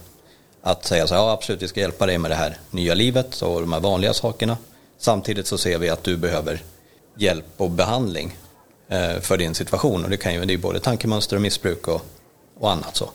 Att 0.63 0.85
säga 0.85 1.07
så 1.07 1.15
här, 1.15 1.21
ja 1.21 1.33
absolut 1.33 1.63
vi 1.63 1.69
ska 1.69 1.81
hjälpa 1.81 2.07
dig 2.07 2.19
med 2.19 2.31
det 2.31 2.35
här 2.35 2.59
nya 2.71 2.95
livet 2.95 3.43
och 3.43 3.61
de 3.61 3.73
här 3.73 3.81
vanliga 3.81 4.15
sakerna. 4.15 4.57
Samtidigt 4.99 5.47
så 5.47 5.59
ser 5.59 5.79
vi 5.79 5.89
att 5.89 6.05
du 6.05 6.17
behöver 6.17 6.63
hjälp 7.17 7.45
och 7.57 7.71
behandling 7.71 8.37
eh, 8.89 9.21
för 9.21 9.39
din 9.39 9.55
situation. 9.55 10.05
Och 10.05 10.11
det 10.11 10.17
kan 10.17 10.35
ju 10.35 10.45
det 10.45 10.55
är 10.55 10.59
både 10.59 10.81
tankemönster 10.81 11.37
och 11.37 11.43
missbruk 11.43 11.89
och, 11.89 12.03
och 12.59 12.71
annat 12.71 12.97
så. 12.97 13.11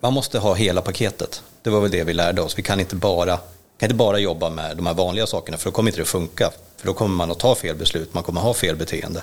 Man 0.00 0.12
måste 0.12 0.38
ha 0.38 0.54
hela 0.54 0.82
paketet. 0.82 1.42
Det 1.62 1.70
var 1.70 1.80
väl 1.80 1.90
det 1.90 2.04
vi 2.04 2.14
lärde 2.14 2.42
oss. 2.42 2.58
Vi 2.58 2.62
kan 2.62 2.80
inte 2.80 2.96
bara 2.96 3.38
kan 3.78 3.86
inte 3.86 3.94
bara 3.94 4.18
jobba 4.18 4.50
med 4.50 4.76
de 4.76 4.86
här 4.86 4.94
vanliga 4.94 5.26
sakerna 5.26 5.58
för 5.58 5.70
då 5.70 5.74
kommer 5.74 5.90
inte 5.90 6.00
det 6.00 6.04
funka. 6.04 6.50
För 6.84 6.88
då 6.88 6.94
kommer 6.94 7.16
man 7.16 7.30
att 7.30 7.38
ta 7.38 7.54
fel 7.54 7.76
beslut, 7.76 8.14
man 8.14 8.22
kommer 8.22 8.40
ha 8.40 8.54
fel 8.54 8.76
beteende. 8.76 9.22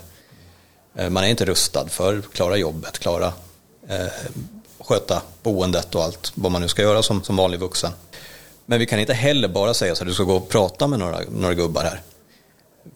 Eh, 0.96 1.10
man 1.10 1.24
är 1.24 1.28
inte 1.28 1.46
rustad 1.46 1.88
för 1.88 2.18
att 2.18 2.34
klara 2.34 2.58
jobbet, 2.58 3.00
klara 3.00 3.34
eh, 3.88 4.08
sköta 4.80 5.22
boendet 5.44 5.96
och 5.96 6.04
allt 6.04 6.32
vad 6.36 6.52
man 6.52 6.62
nu 6.62 6.68
ska 6.68 6.82
göra 6.82 7.04
som, 7.04 7.24
som 7.24 7.36
vanlig 7.36 7.60
vuxen. 7.60 7.92
Men 8.66 8.80
vi 8.80 8.86
kan 8.86 9.00
inte 9.00 9.14
heller 9.14 9.48
bara 9.48 9.74
säga 9.74 9.96
så 9.96 10.04
att 10.04 10.08
du 10.08 10.14
ska 10.14 10.24
gå 10.24 10.36
och 10.36 10.50
prata 10.50 10.88
med 10.88 11.00
några, 11.00 11.20
några 11.30 11.54
gubbar 11.54 11.84
här. 11.84 12.02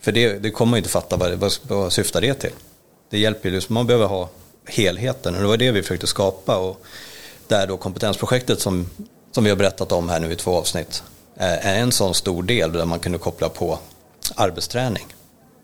För 0.01 0.11
det, 0.11 0.39
det 0.39 0.51
kommer 0.51 0.69
man 0.69 0.77
inte 0.77 0.89
fatta 0.89 1.17
vad, 1.17 1.31
vad, 1.31 1.53
vad 1.61 1.93
syftar 1.93 2.21
det 2.21 2.33
till. 2.33 2.53
Det 3.09 3.19
hjälper 3.19 3.49
ju, 3.49 3.61
man 3.67 3.87
behöver 3.87 4.05
ha 4.05 4.29
helheten 4.67 5.35
och 5.35 5.41
det 5.41 5.47
var 5.47 5.57
det 5.57 5.71
vi 5.71 5.81
försökte 5.81 6.07
skapa. 6.07 6.57
Och 6.57 6.85
där 7.47 7.67
då 7.67 7.77
kompetensprojektet 7.77 8.59
som, 8.59 8.89
som 9.31 9.43
vi 9.43 9.49
har 9.49 9.57
berättat 9.57 9.91
om 9.91 10.09
här 10.09 10.19
nu 10.19 10.31
i 10.31 10.35
två 10.35 10.57
avsnitt 10.57 11.03
eh, 11.37 11.67
är 11.67 11.79
en 11.79 11.91
sån 11.91 12.13
stor 12.13 12.43
del 12.43 12.71
där 12.71 12.85
man 12.85 12.99
kunde 12.99 13.17
koppla 13.17 13.49
på 13.49 13.79
arbetsträning. 14.35 15.05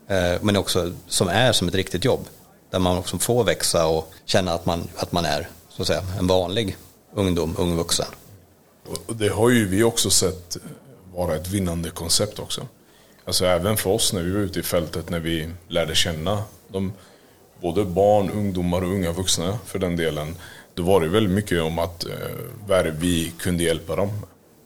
Eh, 0.08 0.34
men 0.40 0.56
också 0.56 0.92
som 1.08 1.28
är 1.28 1.52
som 1.52 1.68
ett 1.68 1.74
riktigt 1.74 2.04
jobb. 2.04 2.26
Där 2.70 2.78
man 2.78 2.98
också 2.98 3.18
får 3.18 3.44
växa 3.44 3.86
och 3.86 4.12
känna 4.24 4.52
att 4.52 4.66
man, 4.66 4.88
att 4.96 5.12
man 5.12 5.24
är 5.24 5.48
så 5.68 5.82
att 5.82 5.88
säga, 5.88 6.02
en 6.18 6.26
vanlig 6.26 6.76
ungdom, 7.14 7.54
ung 7.58 7.76
vuxen. 7.76 8.06
Och 9.06 9.16
det 9.16 9.28
har 9.28 9.50
ju 9.50 9.68
vi 9.68 9.82
också 9.82 10.10
sett 10.10 10.56
vara 11.14 11.36
ett 11.36 11.48
vinnande 11.48 11.90
koncept 11.90 12.38
också. 12.38 12.66
Alltså 13.24 13.44
även 13.44 13.76
för 13.76 13.90
oss 13.90 14.12
när 14.12 14.22
vi 14.22 14.30
var 14.30 14.40
ute 14.40 14.60
i 14.60 14.62
fältet, 14.62 15.10
när 15.10 15.20
vi 15.20 15.50
lärde 15.68 15.94
känna 15.94 16.42
de, 16.68 16.92
både 17.60 17.84
barn, 17.84 18.30
ungdomar 18.30 18.82
och 18.82 18.88
unga 18.88 19.12
vuxna 19.12 19.58
för 19.66 19.78
den 19.78 19.96
delen. 19.96 20.36
Då 20.74 20.82
var 20.82 21.00
det 21.00 21.08
väldigt 21.08 21.32
mycket 21.32 21.62
om 21.62 21.78
att 21.78 22.04
eh, 22.04 22.10
vad 22.66 22.86
vi 22.86 23.32
kunde 23.38 23.64
hjälpa 23.64 23.96
dem. 23.96 24.10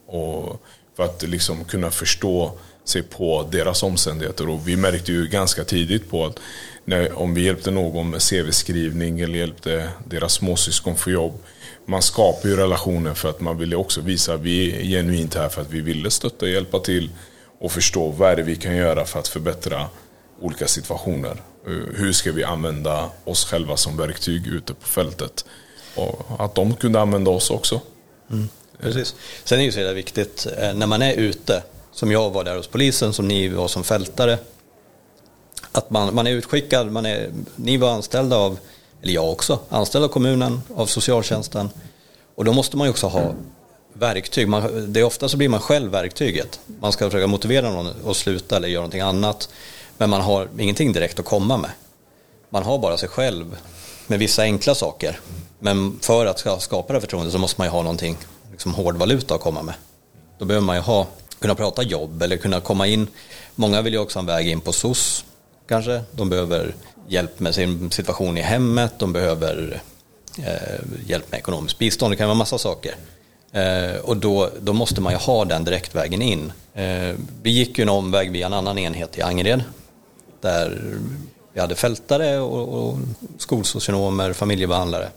Och 0.07 0.63
för 0.97 1.05
att 1.05 1.23
liksom 1.23 1.65
kunna 1.65 1.91
förstå 1.91 2.59
sig 2.89 3.03
på 3.03 3.49
deras 3.53 3.83
omständigheter. 3.83 4.49
Och 4.49 4.69
vi 4.69 4.77
märkte 4.77 5.13
ju 5.13 5.27
ganska 5.27 5.65
tidigt 5.65 6.11
på 6.11 6.27
att 6.27 6.39
när, 6.85 7.19
om 7.19 7.35
vi 7.35 7.45
hjälpte 7.45 7.71
någon 7.71 8.11
med 8.11 8.21
CV-skrivning 8.21 9.21
eller 9.21 9.39
hjälpte 9.39 9.89
deras 10.05 10.33
småsyskon 10.33 10.97
få 10.97 11.11
jobb. 11.11 11.39
Man 11.85 12.03
skapar 12.03 12.49
ju 12.49 12.57
relationer 12.57 13.15
för 13.15 13.31
att 13.31 13.41
man 13.41 13.59
ville 13.59 13.77
också 13.77 14.01
visa 14.01 14.35
att 14.35 14.41
vi 14.41 14.77
är 14.77 14.83
genuint 14.83 15.35
här 15.35 15.49
för 15.49 15.63
att 15.63 15.71
vi 15.71 15.81
ville 15.81 16.11
stötta 16.11 16.45
och 16.45 16.51
hjälpa 16.51 16.79
till 16.79 17.11
och 17.59 17.73
förstå 17.73 18.09
vad 18.09 18.31
är 18.31 18.37
det 18.37 18.43
vi 18.43 18.57
kan 18.57 18.77
göra 18.77 19.05
för 19.05 19.19
att 19.19 19.29
förbättra 19.29 19.87
olika 20.41 20.67
situationer. 20.67 21.43
Eh, 21.67 21.73
hur 21.97 22.13
ska 22.13 22.33
vi 22.33 22.45
använda 22.45 23.11
oss 23.25 23.45
själva 23.45 23.77
som 23.77 23.97
verktyg 23.97 24.47
ute 24.47 24.75
på 24.75 24.87
fältet? 24.87 25.45
Och 25.95 26.27
att 26.39 26.55
de 26.55 26.75
kunde 26.75 27.01
använda 27.01 27.31
oss 27.31 27.51
också. 27.51 27.81
Mm, 28.31 28.49
precis. 28.81 29.15
Sen 29.45 29.59
är 29.59 29.63
det 29.63 29.65
ju 29.65 29.73
så 29.73 29.93
viktigt 29.93 30.47
eh, 30.59 30.75
när 30.75 30.87
man 30.87 31.03
är 31.03 31.15
ute, 31.15 31.63
som 31.97 32.11
jag 32.11 32.31
var 32.31 32.45
där 32.45 32.57
hos 32.57 32.67
polisen, 32.67 33.13
som 33.13 33.29
ni 33.29 33.49
var 33.49 33.69
som 33.69 33.85
fältare, 33.85 34.39
att 35.73 35.91
man, 35.91 36.15
man 36.15 36.27
är 36.27 36.31
utskickad, 36.31 36.93
man 36.93 37.07
är, 37.07 37.33
ni 37.57 37.77
var 37.77 37.91
anställda 37.91 38.37
av, 38.37 38.59
eller 39.03 39.13
jag 39.13 39.33
också, 39.33 39.59
anställd 39.69 40.05
av 40.05 40.09
kommunen, 40.09 40.61
av 40.75 40.87
socialtjänsten. 40.87 41.71
Och 42.35 42.45
då 42.45 42.53
måste 42.53 42.77
man 42.77 42.87
ju 42.87 42.91
också 42.91 43.07
ha 43.07 43.35
verktyg. 43.93 44.49
Man, 44.49 44.93
det 44.93 45.01
är 45.01 45.05
ofta 45.05 45.29
så 45.29 45.37
blir 45.37 45.49
man 45.49 45.61
själv 45.61 45.91
verktyget. 45.91 46.61
Man 46.81 46.93
ska 46.93 47.11
försöka 47.11 47.27
motivera 47.27 47.71
någon 47.71 48.11
att 48.11 48.17
sluta 48.17 48.57
eller 48.57 48.69
göra 48.69 48.81
någonting 48.81 49.01
annat. 49.01 49.49
Men 49.99 50.11
man 50.11 50.21
har 50.21 50.49
ingenting 50.59 50.93
direkt 50.93 51.19
att 51.19 51.25
komma 51.25 51.57
med. 51.57 51.71
Man 52.49 52.63
har 52.63 52.79
bara 52.79 52.97
sig 52.97 53.09
själv 53.09 53.57
med 54.07 54.19
vissa 54.19 54.43
enkla 54.43 54.75
saker. 54.75 55.21
Men 55.59 55.99
för 56.01 56.27
att 56.27 56.63
skapa 56.63 56.93
det 56.93 57.01
förtroendet 57.01 57.33
så 57.33 57.39
måste 57.39 57.61
man 57.61 57.67
ju 57.67 57.71
ha 57.71 57.83
någonting, 57.83 58.17
liksom 58.51 58.75
hårdvaluta 58.75 59.35
att 59.35 59.41
komma 59.41 59.63
med. 59.63 59.75
Då 60.39 60.45
behöver 60.45 60.67
man 60.67 60.77
ju 60.77 60.83
ha, 60.83 61.07
kunna 61.39 61.55
prata 61.55 61.83
jobb 61.83 62.23
eller 62.23 62.37
kunna 62.37 62.61
komma 62.61 62.87
in. 62.87 63.07
Många 63.55 63.83
vill 63.83 63.93
ju 63.93 63.99
också 63.99 64.19
ha 64.19 64.21
en 64.21 64.27
väg 64.27 64.49
in 64.49 64.61
på 64.61 64.73
SOS 64.73 65.25
kanske. 65.69 66.03
De 66.13 66.29
behöver 66.29 66.75
hjälp 67.09 67.41
med 67.41 67.55
sin 67.55 67.91
situation 67.91 68.39
i 68.39 68.41
hemmet, 68.41 68.93
de 68.99 69.13
behöver 69.13 69.83
eh, 70.39 70.81
hjälp 71.07 71.31
med 71.31 71.39
ekonomiskt 71.39 71.79
bistånd, 71.79 72.13
det 72.13 72.17
kan 72.17 72.29
vara 72.29 72.39
massa 72.39 72.59
saker. 72.59 72.95
Eh, 73.53 73.97
och 73.97 74.17
då, 74.17 74.51
då 74.61 74.73
måste 74.73 75.01
man 75.01 75.13
ju 75.13 75.19
ha 75.19 75.45
den 75.45 75.65
direktvägen 75.65 76.23
in. 76.23 76.53
Eh, 76.75 77.15
vi 77.43 77.51
gick 77.51 77.79
ju 77.79 77.83
en 77.83 77.89
omväg 77.89 78.31
via 78.31 78.47
en 78.47 78.53
annan 78.53 78.79
enhet 78.79 79.19
i 79.19 79.23
Angered 79.23 79.65
där 80.41 80.99
vi 81.53 81.61
hade 81.61 81.75
fältare 81.75 82.39
och, 82.39 82.89
och 82.89 82.99
skolsocionomer, 83.39 84.33
familjebehandlare. 84.33 85.09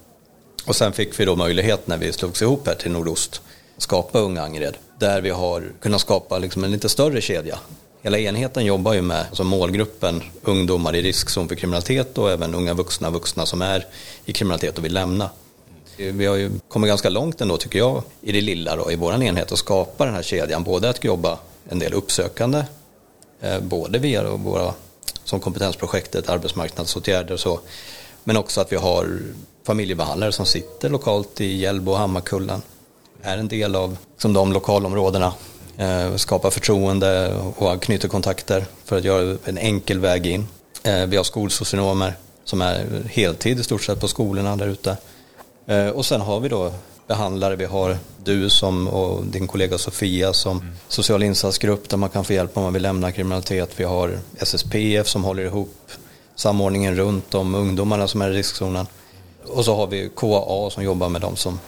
Och 0.66 0.76
sen 0.76 0.94
fick 0.94 1.20
vi 1.20 1.26
då 1.26 1.36
möjlighet 1.36 1.88
när 1.88 1.98
vi 1.98 2.14
slogs 2.14 2.42
ihop 2.42 2.68
här 2.68 2.76
till 2.76 2.92
Nordost 2.92 3.42
skapa 3.78 4.20
Unga 4.20 4.42
Angered 4.42 4.78
där 5.00 5.22
vi 5.22 5.30
har 5.30 5.64
kunnat 5.82 6.02
skapa 6.02 6.38
liksom 6.38 6.64
en 6.64 6.72
lite 6.72 6.90
större 6.90 7.22
kedja. 7.22 7.60
Hela 8.02 8.20
enheten 8.20 8.66
jobbar 8.66 8.94
ju 8.94 9.02
med 9.02 9.26
alltså 9.30 9.44
målgruppen 9.44 10.24
ungdomar 10.44 10.96
i 10.96 11.02
riskzon 11.02 11.48
för 11.48 11.56
kriminalitet 11.56 12.18
och 12.18 12.32
även 12.32 12.56
unga 12.56 12.74
vuxna, 12.74 13.10
vuxna 13.10 13.46
som 13.46 13.62
är 13.62 13.86
i 14.26 14.34
kriminalitet 14.34 14.78
och 14.78 14.86
vill 14.86 14.94
lämna. 14.94 15.30
Vi 15.98 16.26
har 16.26 16.36
ju 16.36 16.52
kommit 16.68 16.88
ganska 16.88 17.10
långt 17.10 17.42
ändå 17.42 17.58
tycker 17.58 17.80
jag 17.80 18.04
i 18.22 18.32
det 18.32 18.42
lilla 18.42 18.76
då, 18.76 18.92
i 18.92 18.96
vår 18.96 19.24
enhet 19.24 19.52
att 19.52 19.60
skapa 19.60 20.06
den 20.06 20.14
här 20.14 20.24
kedjan. 20.24 20.64
Både 20.64 20.90
att 20.90 21.04
jobba 21.04 21.40
en 21.70 21.80
del 21.80 21.94
uppsökande, 21.94 22.64
eh, 23.42 23.60
både 23.60 24.00
via 24.00 24.32
våra 24.32 24.74
som 25.24 25.40
kompetensprojektet, 25.40 26.30
arbetsmarknadsåtgärder 26.30 27.34
och 27.34 27.40
så. 27.40 27.60
Men 28.24 28.38
också 28.38 28.62
att 28.62 28.72
vi 28.72 28.76
har 28.76 29.20
familjebehandlare 29.64 30.32
som 30.32 30.46
sitter 30.46 30.90
lokalt 30.90 31.42
i 31.42 31.56
Hjällbo 31.56 31.92
och 31.92 31.98
Hammarkullen. 31.98 32.62
Är 33.22 33.38
en 33.38 33.48
del 33.48 33.76
av 33.76 33.98
som 34.18 34.34
de 34.34 34.54
lokalområdena. 34.54 35.34
Eh, 35.78 36.16
skapar 36.16 36.50
förtroende 36.50 37.34
och 37.58 37.82
knyter 37.82 38.08
kontakter 38.08 38.66
för 38.86 38.98
att 38.98 39.04
göra 39.04 39.38
en 39.46 39.58
enkel 39.58 40.00
väg 40.00 40.28
in. 40.28 40.48
Eh, 40.84 41.06
vi 41.06 41.18
har 41.18 41.24
skolsocionomer 41.24 42.14
som 42.44 42.62
är 42.62 42.86
heltid 43.10 43.60
i 43.60 43.64
stort 43.64 43.84
sett 43.84 44.00
på 44.00 44.08
skolorna 44.08 44.56
där 44.56 44.68
ute. 44.68 44.98
Eh, 45.66 45.88
och 45.88 46.06
sen 46.06 46.22
har 46.22 46.40
vi 46.40 46.50
då 46.50 46.74
behandlare, 47.08 47.56
vi 47.56 47.66
har 47.66 47.98
du 48.24 48.50
som 48.50 48.88
och 48.88 49.26
din 49.26 49.48
kollega 49.48 49.78
Sofia 49.78 50.34
som 50.34 50.58
mm. 50.58 50.74
social 50.88 51.24
insatsgrupp 51.24 51.90
där 51.90 51.98
man 51.98 52.10
kan 52.10 52.26
få 52.26 52.34
hjälp 52.34 52.58
om 52.58 52.64
man 52.64 52.74
vill 52.74 52.82
lämna 52.82 53.12
kriminalitet. 53.12 53.70
Vi 53.76 53.84
har 53.84 54.20
SSPF 54.38 55.08
som 55.08 55.24
håller 55.24 55.44
ihop 55.44 55.92
samordningen 56.36 56.96
runt 56.96 57.32
de 57.32 57.56
ungdomarna 57.56 58.08
som 58.08 58.22
är 58.22 58.30
i 58.30 58.34
riskzonen. 58.34 58.88
Och 59.46 59.66
så 59.66 59.76
har 59.76 59.88
vi 59.88 60.10
KA 60.16 60.70
som 60.70 60.84
jobbar 60.84 61.10
med 61.10 61.22
dem 61.22 61.36
som 61.36 61.60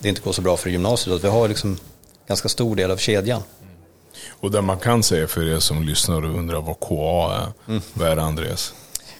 det 0.00 0.08
inte 0.08 0.20
går 0.20 0.32
så 0.32 0.42
bra 0.42 0.56
för 0.56 0.70
gymnasiet. 0.70 1.24
Vi 1.24 1.28
har 1.28 1.48
liksom 1.48 1.78
ganska 2.28 2.48
stor 2.48 2.76
del 2.76 2.90
av 2.90 2.96
kedjan. 2.96 3.42
Och 4.30 4.50
det 4.50 4.62
man 4.62 4.78
kan 4.78 5.02
säga 5.02 5.26
för 5.26 5.48
er 5.48 5.58
som 5.58 5.82
lyssnar 5.82 6.24
och 6.24 6.38
undrar 6.38 6.60
vad 6.60 6.80
KA 6.80 7.34
är, 7.34 7.70
mm. 7.70 7.82
vad 7.92 8.08
är 8.08 8.16
det 8.16 8.22
Andreas? 8.22 8.74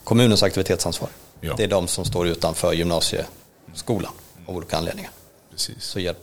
Kommunens 0.04 0.42
aktivitetsansvar. 0.42 1.10
Ja. 1.40 1.54
Det 1.56 1.64
är 1.64 1.68
de 1.68 1.88
som 1.88 2.04
står 2.04 2.28
utanför 2.28 2.72
gymnasieskolan 2.72 4.12
av 4.46 4.56
olika 4.56 4.76
anledningar. 4.76 5.10
Precis. 5.50 5.84
Så 5.84 6.00
hjälp, 6.00 6.18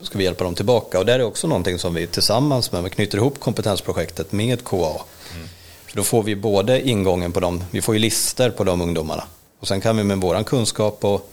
ska 0.00 0.18
vi 0.18 0.24
hjälpa 0.24 0.44
dem 0.44 0.54
tillbaka. 0.54 0.98
Och 0.98 1.06
det 1.06 1.12
är 1.12 1.22
också 1.22 1.46
någonting 1.46 1.78
som 1.78 1.94
vi 1.94 2.06
tillsammans 2.06 2.72
med, 2.72 2.84
vi 2.84 2.90
knyter 2.90 3.18
ihop 3.18 3.40
kompetensprojektet 3.40 4.32
med 4.32 4.64
KA. 4.64 5.04
Mm. 5.34 5.48
Då 5.92 6.02
får 6.02 6.22
vi 6.22 6.36
både 6.36 6.88
ingången 6.88 7.32
på 7.32 7.40
dem, 7.40 7.64
vi 7.70 7.82
får 7.82 7.94
ju 7.94 7.98
lister 7.98 8.50
på 8.50 8.64
de 8.64 8.80
ungdomarna. 8.80 9.24
Och 9.60 9.68
sen 9.68 9.80
kan 9.80 9.96
vi 9.96 10.04
med 10.04 10.18
våran 10.18 10.44
kunskap 10.44 11.04
och 11.04 11.30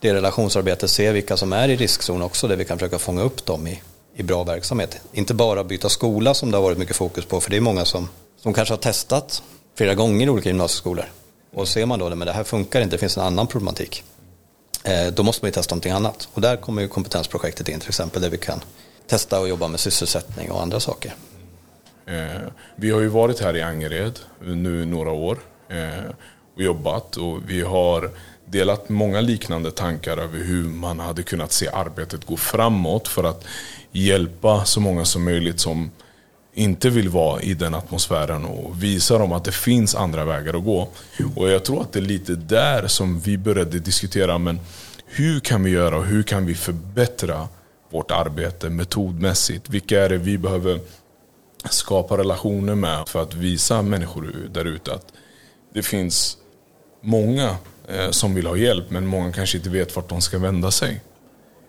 det 0.00 0.14
relationsarbetet 0.14 0.90
se 0.90 1.12
vilka 1.12 1.36
som 1.36 1.52
är 1.52 1.68
i 1.68 1.76
riskzon 1.76 2.22
också, 2.22 2.48
där 2.48 2.56
vi 2.56 2.64
kan 2.64 2.78
försöka 2.78 2.98
fånga 2.98 3.22
upp 3.22 3.46
dem 3.46 3.66
i, 3.66 3.82
i 4.14 4.22
bra 4.22 4.44
verksamhet. 4.44 5.00
Inte 5.12 5.34
bara 5.34 5.64
byta 5.64 5.88
skola 5.88 6.34
som 6.34 6.50
det 6.50 6.56
har 6.56 6.62
varit 6.62 6.78
mycket 6.78 6.96
fokus 6.96 7.24
på, 7.24 7.40
för 7.40 7.50
det 7.50 7.56
är 7.56 7.60
många 7.60 7.84
som, 7.84 8.08
som 8.36 8.54
kanske 8.54 8.72
har 8.74 8.78
testat 8.78 9.42
flera 9.74 9.94
gånger 9.94 10.26
i 10.26 10.30
olika 10.30 10.48
gymnasieskolor. 10.48 11.04
Och 11.54 11.68
ser 11.68 11.86
man 11.86 11.98
då 11.98 12.06
att 12.06 12.20
det 12.20 12.32
här 12.32 12.44
funkar 12.44 12.80
inte, 12.80 12.96
det 12.96 13.00
finns 13.00 13.16
en 13.16 13.24
annan 13.24 13.46
problematik. 13.46 14.04
Eh, 14.84 15.06
då 15.06 15.22
måste 15.22 15.44
man 15.44 15.48
ju 15.48 15.52
testa 15.52 15.74
någonting 15.74 15.92
annat. 15.92 16.28
Och 16.32 16.40
där 16.40 16.56
kommer 16.56 16.82
ju 16.82 16.88
kompetensprojektet 16.88 17.68
in 17.68 17.80
till 17.80 17.88
exempel 17.88 18.22
där 18.22 18.30
vi 18.30 18.38
kan 18.38 18.60
testa 19.06 19.40
och 19.40 19.48
jobba 19.48 19.68
med 19.68 19.80
sysselsättning 19.80 20.50
och 20.50 20.62
andra 20.62 20.80
saker. 20.80 21.14
Eh, 22.06 22.40
vi 22.76 22.90
har 22.90 23.00
ju 23.00 23.08
varit 23.08 23.40
här 23.40 23.56
i 23.56 23.62
Angered 23.62 24.18
nu 24.40 24.84
några 24.84 25.10
år 25.10 25.38
eh, 25.68 26.10
och 26.54 26.62
jobbat 26.62 27.16
och 27.16 27.50
vi 27.50 27.62
har 27.62 28.10
delat 28.50 28.88
många 28.88 29.20
liknande 29.20 29.70
tankar 29.70 30.16
över 30.16 30.38
hur 30.38 30.64
man 30.64 31.00
hade 31.00 31.22
kunnat 31.22 31.52
se 31.52 31.68
arbetet 31.68 32.24
gå 32.24 32.36
framåt 32.36 33.08
för 33.08 33.24
att 33.24 33.44
hjälpa 33.92 34.64
så 34.64 34.80
många 34.80 35.04
som 35.04 35.24
möjligt 35.24 35.60
som 35.60 35.90
inte 36.54 36.90
vill 36.90 37.08
vara 37.08 37.42
i 37.42 37.54
den 37.54 37.74
atmosfären 37.74 38.44
och 38.44 38.82
visa 38.82 39.18
dem 39.18 39.32
att 39.32 39.44
det 39.44 39.52
finns 39.52 39.94
andra 39.94 40.24
vägar 40.24 40.54
att 40.54 40.64
gå. 40.64 40.88
Och 41.36 41.50
jag 41.50 41.64
tror 41.64 41.80
att 41.80 41.92
det 41.92 41.98
är 41.98 42.02
lite 42.02 42.34
där 42.34 42.86
som 42.86 43.20
vi 43.20 43.38
började 43.38 43.78
diskutera, 43.78 44.38
men 44.38 44.60
hur 45.06 45.40
kan 45.40 45.62
vi 45.62 45.70
göra 45.70 45.96
och 45.96 46.04
hur 46.04 46.22
kan 46.22 46.46
vi 46.46 46.54
förbättra 46.54 47.48
vårt 47.90 48.10
arbete 48.10 48.70
metodmässigt? 48.70 49.68
Vilka 49.68 50.04
är 50.04 50.08
det 50.08 50.16
vi 50.16 50.38
behöver 50.38 50.80
skapa 51.70 52.18
relationer 52.18 52.74
med 52.74 53.08
för 53.08 53.22
att 53.22 53.34
visa 53.34 53.82
människor 53.82 54.34
där 54.50 54.64
ute 54.64 54.94
att 54.94 55.06
det 55.74 55.82
finns 55.82 56.36
många 57.00 57.56
Eh, 57.92 58.10
som 58.10 58.34
vill 58.34 58.46
ha 58.46 58.56
hjälp 58.56 58.90
men 58.90 59.06
många 59.06 59.32
kanske 59.32 59.58
inte 59.58 59.70
vet 59.70 59.96
vart 59.96 60.08
de 60.08 60.20
ska 60.20 60.38
vända 60.38 60.70
sig. 60.70 61.00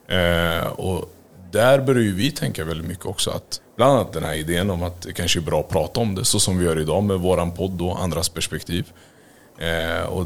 Eh, 0.08 0.68
och 0.68 1.14
där 1.52 1.80
börjar 1.82 2.02
ju 2.02 2.16
vi 2.16 2.32
tänka 2.32 2.66
väldigt 2.66 2.88
mycket 2.88 3.06
också 3.06 3.32
att 3.32 3.62
bland 3.76 3.92
annat 3.92 4.14
den 4.14 4.24
här 4.24 4.34
idén 4.34 4.70
om 4.70 4.84
att 4.84 5.02
det 5.02 5.14
kanske 5.14 5.40
är 5.40 5.42
bra 5.42 5.60
att 5.60 5.70
prata 5.70 6.00
om 6.00 6.16
det 6.16 6.26
så 6.26 6.40
som 6.40 6.58
vi 6.58 6.66
gör 6.66 6.80
idag 6.80 7.04
med 7.04 7.20
våran 7.20 7.52
podd 7.54 7.82
och 7.82 8.04
andras 8.04 8.30
perspektiv. 8.30 8.92
Eh, 9.58 10.04
och 10.04 10.26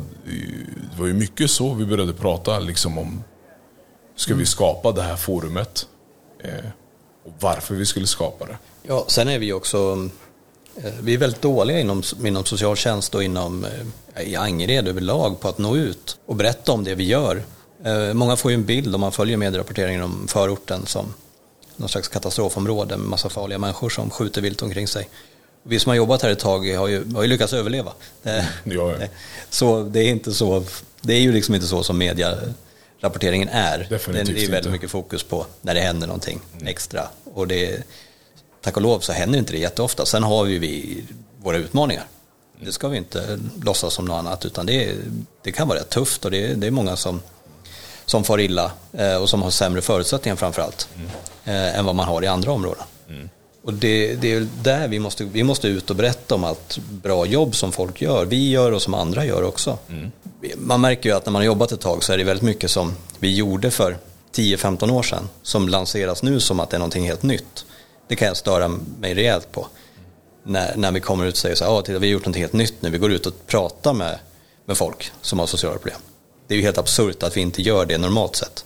det 0.75 0.99
var 0.99 1.07
ju 1.07 1.13
mycket 1.13 1.51
så 1.51 1.73
vi 1.73 1.85
började 1.85 2.13
prata 2.13 2.59
liksom 2.59 2.97
om 2.97 3.23
ska 4.15 4.35
vi 4.35 4.45
skapa 4.45 4.91
det 4.91 5.01
här 5.01 5.15
forumet. 5.15 5.87
Och 7.25 7.33
varför 7.39 7.75
vi 7.75 7.85
skulle 7.85 8.07
skapa 8.07 8.45
det. 8.45 8.57
Ja, 8.83 9.05
sen 9.07 9.27
är 9.27 9.39
vi 9.39 9.53
också 9.53 10.09
vi 11.01 11.13
är 11.13 11.17
väldigt 11.17 11.41
dåliga 11.41 11.79
inom, 11.79 12.03
inom 12.25 12.46
socialtjänst 12.46 13.15
och 13.15 13.24
inom 13.24 13.65
eh, 14.15 14.24
i 14.27 14.36
Angered 14.36 14.88
överlag 14.88 15.39
på 15.39 15.48
att 15.48 15.58
nå 15.58 15.77
ut 15.77 16.17
och 16.25 16.36
berätta 16.36 16.72
om 16.72 16.84
det 16.84 16.96
vi 16.96 17.03
gör. 17.03 17.44
Eh, 17.84 18.13
många 18.13 18.36
får 18.36 18.51
ju 18.51 18.55
en 18.55 18.65
bild 18.65 18.96
om 18.96 19.01
man 19.01 19.12
följer 19.12 19.38
medierapporteringen 19.38 20.01
om 20.01 20.27
förorten 20.27 20.86
som 20.86 21.13
någon 21.75 21.89
slags 21.89 22.08
katastrofområde 22.08 22.98
med 22.98 23.08
massa 23.08 23.29
farliga 23.29 23.60
människor 23.60 23.89
som 23.89 24.10
skjuter 24.10 24.41
vilt 24.41 24.62
omkring 24.62 24.88
sig. 24.88 25.10
Vi 25.63 25.79
som 25.79 25.89
har 25.89 25.96
jobbat 25.96 26.22
här 26.22 26.29
ett 26.29 26.39
tag 26.39 26.75
har 26.75 26.88
ju, 26.88 27.13
har 27.13 27.22
ju 27.22 27.27
lyckats 27.27 27.53
överleva. 27.53 27.94
Ja, 28.24 28.41
ja. 28.63 28.98
Så 29.50 29.84
det 29.84 30.00
är 30.00 30.10
inte 30.10 30.34
så, 30.34 30.63
det 31.01 31.13
är 31.13 31.20
ju 31.20 31.32
liksom 31.32 31.55
inte 31.55 31.67
så 31.67 31.84
som 31.84 31.98
medierapporteringen 31.98 33.50
är. 33.50 33.88
Definitivt 33.89 34.27
det 34.27 34.32
är 34.32 34.36
väldigt 34.36 34.55
inte. 34.55 34.70
mycket 34.70 34.91
fokus 34.91 35.24
på 35.24 35.46
när 35.62 35.74
det 35.74 35.82
händer 35.82 36.08
någonting 36.08 36.41
mm. 36.53 36.67
extra. 36.67 37.08
Och 37.34 37.48
det, 37.48 37.84
tack 38.65 38.75
och 38.75 38.81
lov 38.81 39.00
så 39.00 39.12
händer 39.13 39.39
inte 39.39 39.53
det 39.53 39.60
jätteofta. 39.60 40.05
Sen 40.05 40.24
har 40.24 40.45
ju 40.45 40.60
vi 40.60 41.03
våra 41.41 41.57
utmaningar. 41.57 42.05
Det 42.62 42.72
ska 42.72 42.88
vi 42.88 42.98
inte 42.98 43.39
låtsas 43.63 43.93
som 43.93 44.05
något 44.05 44.19
annat 44.19 44.45
utan 44.45 44.65
det, 44.65 44.95
det 45.43 45.51
kan 45.51 45.67
vara 45.67 45.79
rätt 45.79 45.89
tufft 45.89 46.25
och 46.25 46.31
det, 46.31 46.53
det 46.53 46.67
är 46.67 46.72
många 46.72 46.95
som 46.95 47.22
som 48.05 48.24
far 48.24 48.39
illa 48.39 48.72
eh, 48.93 49.15
och 49.15 49.29
som 49.29 49.41
har 49.41 49.50
sämre 49.50 49.81
förutsättningar 49.81 50.36
framförallt 50.36 50.88
mm. 50.95 51.75
än 51.75 51.86
vad 51.86 51.95
man 51.95 52.07
har 52.07 52.24
i 52.24 52.27
andra 52.27 52.51
områden. 52.51 52.84
Mm. 53.10 53.29
Och 53.63 53.74
det, 53.74 54.15
det, 54.15 54.34
är 54.34 54.48
där 54.63 54.88
vi 54.88 55.00
måste, 55.00 55.24
vi 55.24 55.43
måste 55.43 55.67
ut 55.67 55.89
och 55.89 55.95
berätta 55.95 56.36
om 56.36 56.43
allt 56.43 56.77
bra 56.77 57.25
jobb 57.25 57.55
som 57.55 57.72
folk 57.72 58.01
gör. 58.01 58.25
Vi 58.25 58.50
gör 58.50 58.72
och 58.72 58.81
som 58.81 58.93
andra 58.93 59.25
gör 59.25 59.43
också. 59.43 59.77
Mm. 59.89 60.12
Man 60.55 60.81
märker 60.81 61.10
ju 61.10 61.15
att 61.15 61.25
när 61.25 61.31
man 61.31 61.39
har 61.39 61.45
jobbat 61.45 61.72
ett 61.72 61.81
tag 61.81 62.03
så 62.03 62.13
är 62.13 62.17
det 62.17 62.24
väldigt 62.24 62.43
mycket 62.43 62.72
som 62.72 62.95
vi 63.19 63.36
gjorde 63.36 63.72
för 63.72 63.98
10-15 64.36 64.91
år 64.91 65.03
sedan 65.03 65.29
som 65.41 65.69
lanseras 65.69 66.24
nu 66.24 66.39
som 66.39 66.60
att 66.60 66.69
det 66.69 66.77
är 66.77 66.79
någonting 66.79 67.05
helt 67.07 67.24
nytt. 67.24 67.65
Det 68.07 68.15
kan 68.15 68.27
jag 68.27 68.38
störa 68.38 68.67
mig 69.00 69.13
rejält 69.13 69.51
på. 69.51 69.67
När, 70.43 70.75
när 70.75 70.91
vi 70.91 71.00
kommer 71.00 71.25
ut 71.25 71.33
och 71.33 71.38
säger 71.38 71.55
så 71.55 71.63
här, 71.63 71.71
ah, 71.71 71.81
titta, 71.81 72.00
vi 72.00 72.07
har 72.07 72.13
gjort 72.13 72.25
något 72.25 72.35
helt 72.35 72.53
nytt 72.53 72.81
nu, 72.81 72.89
vi 72.89 72.97
går 72.97 73.12
ut 73.12 73.25
och 73.25 73.47
pratar 73.47 73.93
med, 73.93 74.19
med 74.65 74.77
folk 74.77 75.12
som 75.21 75.39
har 75.39 75.47
sociala 75.47 75.77
problem 75.77 76.00
det 76.47 76.53
är 76.53 76.57
ju 76.57 76.63
helt 76.63 76.77
absurt 76.77 77.24
att 77.24 77.38
vi 77.38 77.41
inte 77.41 77.62
gör 77.62 77.85
det 77.85 77.97
normalt 77.97 78.35
sett. 78.35 78.65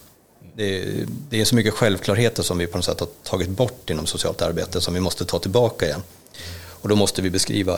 Det 0.55 1.05
det 1.29 1.41
är, 1.41 1.45
så 1.45 1.55
mycket 1.55 1.73
självklarheter 1.73 2.43
som 2.43 2.57
vi 2.57 2.67
på 2.67 2.77
något 2.77 2.85
sätt 2.85 2.99
har 2.99 3.07
tagit 3.23 3.49
bort 3.49 3.89
inom 3.89 4.05
socialt 4.05 4.41
arbete 4.41 4.81
som 4.81 4.93
vi 4.93 4.99
måste 4.99 5.25
ta 5.25 5.39
tillbaka 5.39 5.85
igen. 5.85 6.03
Och 6.53 6.89
då 6.89 6.95
måste 6.95 7.21
vi 7.21 7.29
beskriva, 7.29 7.77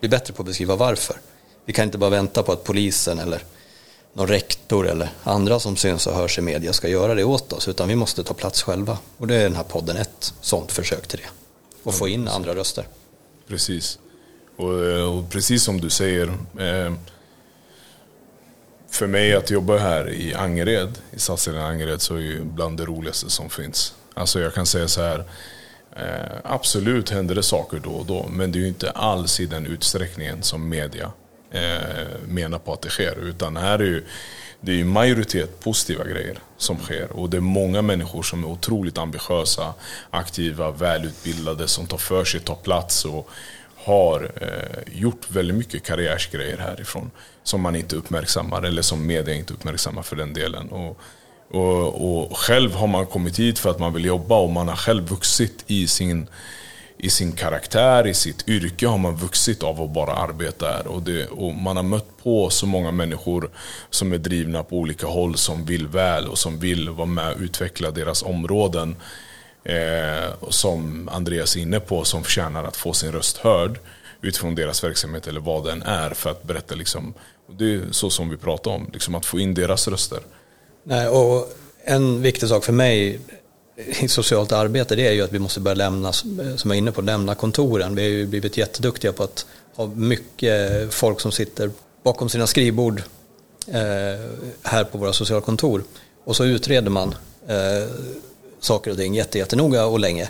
bli 0.00 0.08
bättre 0.08 0.34
på 0.34 0.42
att 0.42 0.46
beskriva 0.46 0.76
varför. 0.76 1.16
Vi 1.64 1.72
kan 1.72 1.84
inte 1.84 1.98
bara 1.98 2.10
vänta 2.10 2.42
på 2.42 2.52
att 2.52 2.64
polisen 2.64 3.18
eller 3.18 3.42
någon 4.12 4.26
rektor 4.26 4.88
eller 4.88 5.08
andra 5.22 5.60
som 5.60 5.76
syns 5.76 6.06
och 6.06 6.14
hörs 6.14 6.38
i 6.38 6.40
media 6.40 6.72
ska 6.72 6.88
göra 6.88 7.14
det 7.14 7.24
åt 7.24 7.52
oss 7.52 7.68
utan 7.68 7.88
vi 7.88 7.96
måste 7.96 8.24
ta 8.24 8.34
plats 8.34 8.62
själva. 8.62 8.98
Och 9.16 9.26
det 9.26 9.36
är 9.36 9.42
den 9.42 9.56
här 9.56 9.64
podden 9.64 9.96
ett 9.96 10.34
sånt 10.40 10.72
försök 10.72 11.06
till 11.06 11.18
det. 11.18 11.28
Och 11.82 11.94
få 11.94 12.08
in 12.08 12.28
andra 12.28 12.54
röster. 12.54 12.86
Precis. 13.48 13.98
Och, 14.56 14.84
eh, 14.84 15.16
och 15.16 15.30
precis 15.30 15.62
som 15.62 15.80
du 15.80 15.90
säger 15.90 16.26
eh, 16.58 16.92
för 18.90 19.06
mig 19.06 19.34
att 19.34 19.50
jobba 19.50 19.78
här 19.78 20.10
i 20.10 20.34
Angered, 20.34 20.98
i 21.10 21.18
stadsdelen 21.18 21.62
Angered, 21.62 22.02
så 22.02 22.14
är 22.14 22.20
ju 22.20 22.44
bland 22.44 22.78
det 22.78 22.84
roligaste 22.84 23.30
som 23.30 23.50
finns. 23.50 23.94
Alltså 24.14 24.40
jag 24.40 24.54
kan 24.54 24.66
säga 24.66 24.88
så 24.88 25.02
här, 25.02 25.24
eh, 25.96 26.36
absolut 26.44 27.10
händer 27.10 27.34
det 27.34 27.42
saker 27.42 27.78
då 27.84 27.90
och 27.90 28.06
då, 28.06 28.26
men 28.30 28.52
det 28.52 28.58
är 28.58 28.60
ju 28.60 28.68
inte 28.68 28.90
alls 28.90 29.40
i 29.40 29.46
den 29.46 29.66
utsträckningen 29.66 30.42
som 30.42 30.68
media 30.68 31.12
eh, 31.50 32.06
menar 32.28 32.58
på 32.58 32.72
att 32.72 32.82
det 32.82 32.88
sker. 32.88 33.18
Utan 33.18 33.56
här 33.56 33.78
är 33.78 33.84
ju, 33.84 34.04
det 34.60 34.72
är 34.72 34.76
ju 34.76 34.84
majoritet 34.84 35.60
positiva 35.60 36.04
grejer 36.04 36.38
som 36.56 36.78
sker. 36.78 37.12
Och 37.12 37.30
det 37.30 37.36
är 37.36 37.40
många 37.40 37.82
människor 37.82 38.22
som 38.22 38.44
är 38.44 38.48
otroligt 38.48 38.98
ambitiösa, 38.98 39.74
aktiva, 40.10 40.70
välutbildade, 40.70 41.68
som 41.68 41.86
tar 41.86 41.98
för 41.98 42.24
sig, 42.24 42.40
tar 42.40 42.54
plats 42.54 43.04
och 43.04 43.30
har 43.84 44.30
eh, 44.40 45.00
gjort 45.00 45.30
väldigt 45.30 45.56
mycket 45.56 45.82
karriärsgrejer 45.82 46.58
härifrån 46.58 47.10
som 47.42 47.60
man 47.60 47.76
inte 47.76 47.96
uppmärksammar 47.96 48.62
eller 48.62 48.82
som 48.82 49.06
media 49.06 49.34
inte 49.34 49.54
uppmärksammar 49.54 50.02
för 50.02 50.16
den 50.16 50.32
delen. 50.32 50.68
Och, 50.68 51.00
och, 51.50 52.28
och, 52.30 52.36
själv 52.38 52.74
har 52.74 52.86
man 52.86 53.06
kommit 53.06 53.38
hit 53.38 53.58
för 53.58 53.70
att 53.70 53.78
man 53.78 53.92
vill 53.92 54.04
jobba 54.04 54.38
och 54.38 54.50
man 54.50 54.68
har 54.68 54.76
själv 54.76 55.08
vuxit 55.08 55.64
i 55.66 55.86
sin, 55.86 56.26
i 57.02 57.10
sin 57.10 57.32
karaktär, 57.32 58.06
i 58.06 58.14
sitt 58.14 58.48
yrke 58.48 58.86
har 58.86 58.98
man 58.98 59.16
vuxit 59.16 59.62
av 59.62 59.82
att 59.82 59.90
bara 59.90 60.12
arbeta 60.12 60.66
här. 60.66 60.86
Och, 60.86 61.02
det, 61.02 61.26
och 61.26 61.54
man 61.54 61.76
har 61.76 61.82
mött 61.82 62.22
på 62.22 62.50
så 62.50 62.66
många 62.66 62.90
människor 62.90 63.50
som 63.90 64.12
är 64.12 64.18
drivna 64.18 64.62
på 64.62 64.76
olika 64.76 65.06
håll, 65.06 65.36
som 65.36 65.64
vill 65.64 65.86
väl 65.86 66.28
och 66.28 66.38
som 66.38 66.58
vill 66.58 66.88
vara 66.88 67.06
med 67.06 67.32
och 67.32 67.40
utveckla 67.40 67.90
deras 67.90 68.22
områden. 68.22 68.96
Eh, 69.64 70.30
som 70.48 71.08
Andreas 71.12 71.56
är 71.56 71.60
inne 71.60 71.80
på, 71.80 72.04
som 72.04 72.24
förtjänar 72.24 72.64
att 72.64 72.76
få 72.76 72.92
sin 72.92 73.12
röst 73.12 73.36
hörd 73.36 73.78
utifrån 74.22 74.54
deras 74.54 74.84
verksamhet 74.84 75.26
eller 75.26 75.40
vad 75.40 75.64
den 75.64 75.82
är 75.82 76.10
för 76.10 76.30
att 76.30 76.42
berätta 76.42 76.74
liksom, 76.74 77.14
det 77.58 77.74
är 77.74 77.82
så 77.90 78.10
som 78.10 78.30
vi 78.30 78.36
pratar 78.36 78.70
om, 78.70 78.90
liksom 78.92 79.14
att 79.14 79.26
få 79.26 79.40
in 79.40 79.54
deras 79.54 79.88
röster. 79.88 80.20
Nej, 80.82 81.08
och 81.08 81.48
en 81.84 82.22
viktig 82.22 82.48
sak 82.48 82.64
för 82.64 82.72
mig 82.72 83.20
i 84.00 84.08
socialt 84.08 84.52
arbete 84.52 84.96
det 84.96 85.06
är 85.06 85.12
ju 85.12 85.22
att 85.22 85.32
vi 85.32 85.38
måste 85.38 85.60
börja 85.60 85.74
lämna, 85.74 86.12
som 86.12 86.40
jag 86.64 86.70
är 86.70 86.78
inne 86.78 86.92
på, 86.92 87.02
lämna 87.02 87.34
kontoren. 87.34 87.94
Vi 87.94 88.02
har 88.02 88.08
ju 88.08 88.26
blivit 88.26 88.56
jätteduktiga 88.56 89.12
på 89.12 89.22
att 89.22 89.46
ha 89.76 89.86
mycket 89.86 90.94
folk 90.94 91.20
som 91.20 91.32
sitter 91.32 91.70
bakom 92.02 92.28
sina 92.28 92.46
skrivbord 92.46 93.02
eh, 93.66 94.20
här 94.62 94.84
på 94.84 94.98
våra 94.98 95.12
socialkontor. 95.12 95.84
Och 96.24 96.36
så 96.36 96.44
utreder 96.44 96.90
man 96.90 97.14
eh, 97.46 97.88
saker 98.60 98.90
och 98.90 98.96
ting 98.96 99.14
jättenoga 99.14 99.86
och 99.86 100.00
länge. 100.00 100.28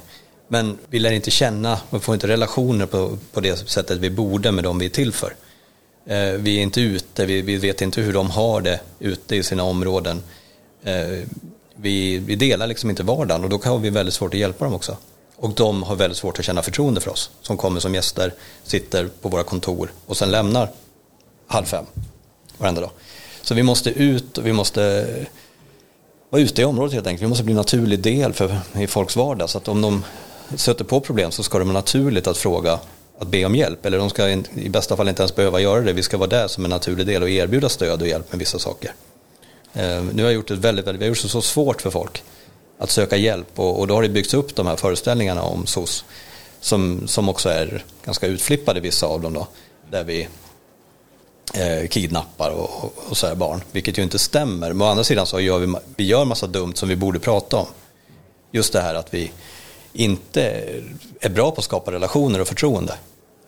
Men 0.49 0.79
vi 0.89 0.99
lär 0.99 1.13
inte 1.13 1.31
känna, 1.31 1.81
vi 1.91 1.99
får 1.99 2.15
inte 2.15 2.29
relationer 2.29 2.87
på, 2.87 3.19
på 3.33 3.41
det 3.41 3.57
sättet 3.57 3.99
vi 3.99 4.11
borde 4.11 4.53
med 4.53 4.65
de 4.65 4.79
vi 4.79 4.87
är 4.87 4.91
till 4.91 5.13
för. 5.13 5.35
Eh, 6.07 6.33
vi 6.33 6.59
är 6.59 6.63
inte 6.63 6.81
ute, 6.81 7.27
vi, 7.27 7.43
vi, 7.43 7.57
vet 7.57 7.83
inte 7.83 8.01
hur 8.01 8.13
de 8.13 8.31
har 8.31 8.61
det 8.61 8.81
ute 8.99 9.37
i 9.37 9.43
sina 9.43 9.63
områden. 9.63 10.23
Eh, 10.83 11.19
vi, 11.83 12.19
vi 12.19 12.37
delar 12.37 12.67
liksom 12.67 12.91
inte 12.91 13.03
vardagen 13.03 13.45
och 13.45 13.51
då 13.51 13.61
har 13.65 13.79
vi 13.79 13.91
väldigt 13.91 14.15
svårt 14.15 14.35
att 14.35 14.41
hjälpa 14.41 14.65
dem 14.65 14.75
också. 14.75 14.97
Och 15.37 15.51
de 15.51 15.83
har 15.83 15.97
väldigt 15.97 16.19
svårt 16.19 16.39
att 16.39 16.45
känna 16.45 16.63
förtroende 16.63 17.01
för 17.01 17.11
oss 17.11 17.31
som 17.43 17.57
kommer 17.57 17.81
som 17.81 17.95
gäster, 17.95 18.35
sitter 18.65 19.09
på 19.23 19.29
våra 19.29 19.43
kontor 19.43 19.93
och 20.07 20.17
sen 20.17 20.31
lämnar 20.31 20.69
halv 21.47 21.65
fem 21.65 21.85
varenda 22.59 22.81
dag. 22.81 22.91
Så 23.43 23.55
vi 23.55 23.63
måste 23.63 23.91
ut 23.91 24.39
och 24.39 24.47
vi 24.47 24.53
måste 24.53 25.07
vara 26.31 26.43
ute 26.43 26.63
i 26.63 26.65
området 26.65 26.95
helt 26.95 27.07
enkelt. 27.07 27.23
Vi 27.23 27.29
måste 27.29 27.45
bli 27.45 27.53
en 27.53 27.57
naturlig 27.57 28.01
del 28.01 28.33
för, 28.33 28.61
i 28.79 28.87
folks 28.87 29.17
vardag. 29.17 29.51
Så 29.51 29.59
att 29.59 29.69
om 29.69 29.83
de 29.83 30.05
stöter 30.57 30.85
på 30.85 31.01
problem 31.01 31.31
så 31.31 31.43
ska 31.43 31.59
det 31.59 31.65
vara 31.65 31.73
naturligt 31.73 32.27
att 32.27 32.37
fråga, 32.37 32.79
att 33.19 33.29
be 33.29 33.45
om 33.45 33.55
hjälp. 33.55 33.87
Eller 33.87 33.99
de 33.99 34.11
ska 34.11 34.29
i 34.29 34.69
bästa 34.69 34.97
fall 34.97 35.09
inte 35.09 35.23
ens 35.23 35.35
behöva 35.35 35.61
göra 35.61 35.81
det. 35.81 35.93
Vi 35.93 36.03
ska 36.03 36.19
vara 36.19 36.29
där 36.29 36.49
som 36.49 36.65
en 36.65 36.71
naturlig 36.71 37.07
del 37.07 37.23
och 37.23 37.31
erbjuda 37.31 37.69
stöd 37.69 38.03
och 38.03 38.09
hjälp 38.09 38.33
med 38.33 38.39
vissa 38.39 38.59
saker. 38.59 38.93
Eh, 39.75 40.03
nu 40.03 40.23
har 40.23 40.31
jag 40.31 40.33
gjort 40.33 40.49
det 40.49 40.55
väldigt, 40.55 40.87
väldigt, 40.87 41.01
vi 41.01 41.05
har 41.05 41.09
gjort 41.09 41.23
det 41.23 41.29
så 41.29 41.43
svårt 41.43 41.83
för 41.83 41.91
folk 41.91 42.23
att 42.79 42.91
söka 42.91 43.17
hjälp 43.17 43.59
och, 43.59 43.81
och 43.81 43.87
då 43.87 43.95
har 43.95 44.03
det 44.03 44.09
byggts 44.09 44.35
upp 44.35 44.57
de 44.57 44.67
här 44.67 44.77
föreställningarna 44.77 45.43
om 45.43 45.67
SOS 45.67 46.05
som, 46.61 47.09
som 47.09 47.29
också 47.29 47.49
är 47.49 47.85
ganska 48.05 48.27
utflippade 48.27 48.81
vissa 48.81 49.07
av 49.07 49.21
dem 49.21 49.33
då. 49.33 49.47
Där 49.91 50.05
vi 50.05 50.29
eh, 51.55 51.89
kidnappar 51.89 52.51
och, 52.51 52.85
och, 52.85 52.95
och 53.09 53.17
så 53.17 53.27
här 53.27 53.35
barn, 53.35 53.61
vilket 53.73 53.99
ju 53.99 54.03
inte 54.03 54.19
stämmer. 54.19 54.73
Men 54.73 54.87
å 54.87 54.91
andra 54.91 55.05
sidan 55.05 55.27
så 55.27 55.41
gör 55.41 55.59
vi, 55.59 55.75
vi 55.97 56.05
gör 56.05 56.25
massa 56.25 56.47
dumt 56.47 56.75
som 56.75 56.89
vi 56.89 56.97
borde 56.97 57.19
prata 57.19 57.57
om. 57.57 57.67
Just 58.53 58.73
det 58.73 58.81
här 58.81 58.95
att 58.95 59.15
vi 59.15 59.31
inte 59.93 60.43
är 61.21 61.29
bra 61.29 61.51
på 61.51 61.59
att 61.59 61.65
skapa 61.65 61.93
relationer 61.93 62.41
och 62.41 62.49
förtroende. 62.49 62.95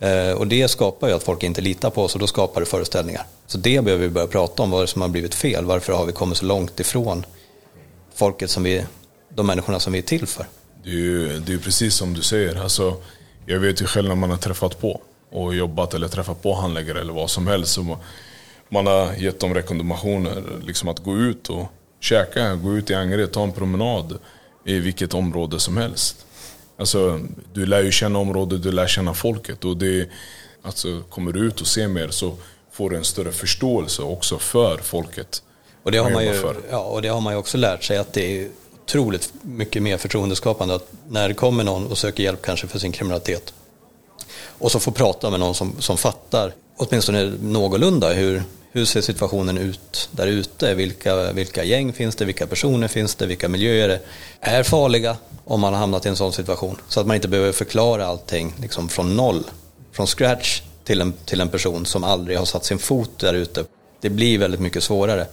Eh, 0.02 0.32
och 0.32 0.46
det 0.46 0.68
skapar 0.68 1.08
ju 1.08 1.14
att 1.14 1.22
folk 1.22 1.42
inte 1.42 1.60
litar 1.60 1.90
på 1.90 2.02
oss 2.02 2.14
och 2.14 2.20
då 2.20 2.26
skapar 2.26 2.60
det 2.60 2.66
föreställningar. 2.66 3.26
Så 3.46 3.58
det 3.58 3.84
behöver 3.84 4.04
vi 4.04 4.10
börja 4.10 4.26
prata 4.26 4.62
om, 4.62 4.70
vad 4.70 4.88
som 4.88 5.02
har 5.02 5.08
blivit 5.08 5.34
fel, 5.34 5.64
varför 5.64 5.92
har 5.92 6.06
vi 6.06 6.12
kommit 6.12 6.38
så 6.38 6.44
långt 6.44 6.80
ifrån 6.80 7.26
folket 8.14 8.50
som 8.50 8.62
vi, 8.62 8.84
de 9.28 9.46
människorna 9.46 9.80
som 9.80 9.92
vi 9.92 9.98
är 9.98 10.02
till 10.02 10.26
för. 10.26 10.46
Det 10.84 10.90
är 10.90 10.94
ju 10.94 11.38
det 11.38 11.52
är 11.52 11.58
precis 11.58 11.94
som 11.94 12.14
du 12.14 12.22
säger, 12.22 12.62
alltså, 12.62 12.96
jag 13.46 13.58
vet 13.58 13.82
ju 13.82 13.86
själv 13.86 14.08
när 14.08 14.14
man 14.14 14.30
har 14.30 14.36
träffat 14.36 14.80
på 14.80 15.00
och 15.30 15.54
jobbat 15.54 15.94
eller 15.94 16.08
träffat 16.08 16.42
på 16.42 16.54
handläggare 16.54 17.00
eller 17.00 17.12
vad 17.12 17.30
som 17.30 17.46
helst. 17.46 17.72
Så 17.72 17.98
man 18.68 18.86
har 18.86 19.14
gett 19.14 19.40
dem 19.40 19.54
rekommendationer 19.54 20.42
liksom 20.66 20.88
att 20.88 20.98
gå 20.98 21.16
ut 21.16 21.50
och 21.50 21.66
käka, 22.00 22.54
gå 22.54 22.72
ut 22.76 22.90
i 22.90 22.94
Angered, 22.94 23.32
ta 23.32 23.42
en 23.42 23.52
promenad 23.52 24.18
i 24.64 24.78
vilket 24.78 25.14
område 25.14 25.60
som 25.60 25.76
helst. 25.76 26.26
Alltså, 26.76 27.20
du 27.52 27.66
lär 27.66 27.82
ju 27.82 27.92
känna 27.92 28.18
området, 28.18 28.62
du 28.62 28.72
lär 28.72 28.86
känna 28.86 29.14
folket. 29.14 29.64
Och 29.64 29.76
det, 29.76 30.08
alltså, 30.62 31.02
kommer 31.10 31.32
du 31.32 31.40
ut 31.40 31.60
och 31.60 31.66
ser 31.66 31.88
mer 31.88 32.08
så 32.08 32.36
får 32.72 32.90
du 32.90 32.96
en 32.96 33.04
större 33.04 33.32
förståelse 33.32 34.02
också 34.02 34.38
för 34.38 34.78
folket. 34.78 35.42
Och 35.82 35.92
det, 35.92 35.98
har 35.98 36.10
man 36.10 36.24
ju, 36.24 36.42
ja, 36.70 36.78
och 36.78 37.02
det 37.02 37.08
har 37.08 37.20
man 37.20 37.32
ju 37.32 37.38
också 37.38 37.58
lärt 37.58 37.84
sig 37.84 37.98
att 37.98 38.12
det 38.12 38.40
är 38.40 38.48
otroligt 38.84 39.32
mycket 39.42 39.82
mer 39.82 39.96
förtroendeskapande 39.96 40.74
att 40.74 40.92
när 41.08 41.28
det 41.28 41.34
kommer 41.34 41.64
någon 41.64 41.86
och 41.86 41.98
söker 41.98 42.22
hjälp 42.22 42.42
kanske 42.42 42.66
för 42.66 42.78
sin 42.78 42.92
kriminalitet 42.92 43.54
och 44.58 44.72
så 44.72 44.80
får 44.80 44.92
prata 44.92 45.30
med 45.30 45.40
någon 45.40 45.54
som, 45.54 45.72
som 45.78 45.96
fattar 45.96 46.52
åtminstone 46.76 47.32
någorlunda 47.42 48.12
hur, 48.12 48.42
hur 48.72 48.84
ser 48.84 49.00
situationen 49.00 49.58
ut 49.58 50.08
där 50.12 50.26
ute? 50.26 50.74
Vilka, 50.74 51.32
vilka 51.32 51.64
gäng 51.64 51.92
finns 51.92 52.16
det? 52.16 52.24
Vilka 52.24 52.46
personer 52.46 52.88
finns 52.88 53.14
det? 53.14 53.26
Vilka 53.26 53.48
miljöer 53.48 54.00
är 54.40 54.62
farliga 54.62 55.16
om 55.44 55.60
man 55.60 55.72
har 55.72 55.80
hamnat 55.80 56.06
i 56.06 56.08
en 56.08 56.16
sån 56.16 56.32
situation? 56.32 56.76
Så 56.88 57.00
att 57.00 57.06
man 57.06 57.16
inte 57.16 57.28
behöver 57.28 57.52
förklara 57.52 58.06
allting 58.06 58.54
liksom 58.60 58.88
från 58.88 59.16
noll, 59.16 59.44
från 59.92 60.06
scratch 60.06 60.62
till 60.84 61.00
en, 61.00 61.12
till 61.12 61.40
en 61.40 61.48
person 61.48 61.86
som 61.86 62.04
aldrig 62.04 62.38
har 62.38 62.44
satt 62.44 62.64
sin 62.64 62.78
fot 62.78 63.18
där 63.18 63.34
ute. 63.34 63.64
Det 64.00 64.10
blir 64.10 64.38
väldigt 64.38 64.60
mycket 64.60 64.82
svårare. 64.82 65.26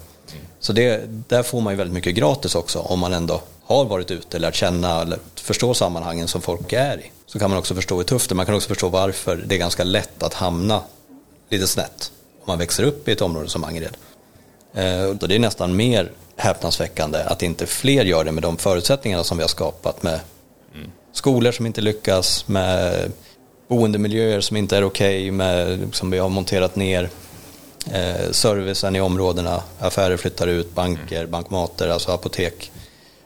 Så 0.60 0.74
det, 0.74 1.02
där 1.28 1.44
får 1.44 1.62
man 1.62 1.74
ju 1.74 1.78
väldigt 1.78 1.94
mycket 1.94 2.16
gratis 2.16 2.56
också 2.56 2.80
om 2.80 3.00
man 3.00 3.14
ändå 3.14 3.42
har 3.66 3.86
varit 3.86 4.12
ute, 4.12 4.40
lärt 4.40 4.56
känna 4.56 5.02
eller 5.02 5.20
förstå 5.36 5.74
sammanhangen 5.74 6.28
som 6.28 6.42
folk 6.42 6.74
är 6.74 6.98
i. 6.98 7.12
Så 7.26 7.40
kan 7.40 7.50
man 7.50 7.60
också 7.60 7.76
förstå 7.76 7.98
hur 7.98 8.04
tufft 8.04 8.30
det 8.30 8.34
är. 8.34 8.36
Man 8.36 8.46
kan 8.46 8.56
också 8.56 8.68
förstå 8.68 8.90
varför 8.90 9.36
det 9.36 9.56
är 9.56 9.60
ganska 9.60 9.84
lätt 9.84 10.24
att 10.24 10.34
hamna 10.34 10.82
lite 11.50 11.68
snett 11.68 12.12
man 12.50 12.60
växer 12.60 12.84
upp 12.84 13.08
i 13.08 13.12
ett 13.12 13.22
område 13.22 13.50
som 13.50 13.64
Angered. 13.64 13.98
Eh, 14.74 15.10
det 15.10 15.36
är 15.36 15.40
nästan 15.40 15.76
mer 15.76 16.12
häpnadsväckande 16.36 17.20
att 17.20 17.44
inte 17.44 17.66
fler 17.66 18.06
gör 18.06 18.24
det 18.24 18.32
med 18.32 18.44
de 18.44 18.58
förutsättningarna 18.58 19.24
som 19.24 19.38
vi 19.38 19.44
har 19.44 19.48
skapat 19.48 20.04
med 20.04 20.20
mm. 20.76 20.92
skolor 21.12 21.52
som 21.52 21.66
inte 21.66 21.82
lyckas, 21.82 22.48
med 22.48 23.12
boendemiljöer 23.68 24.42
som 24.42 24.58
inte 24.58 24.78
är 24.78 24.84
okej, 24.84 25.20
okay, 25.20 25.32
med 25.32 25.90
som 25.94 26.12
vi 26.12 26.18
har 26.18 26.30
monterat 26.30 26.76
ner 26.76 27.10
eh, 27.92 28.32
servicen 28.32 28.96
i 28.96 29.02
områdena, 29.02 29.64
affärer 29.80 30.18
flyttar 30.18 30.48
ut, 30.48 30.76
banker, 30.76 31.20
mm. 31.20 31.32
bankmater, 31.32 31.90
alltså 31.90 32.12
apotek. 32.12 32.72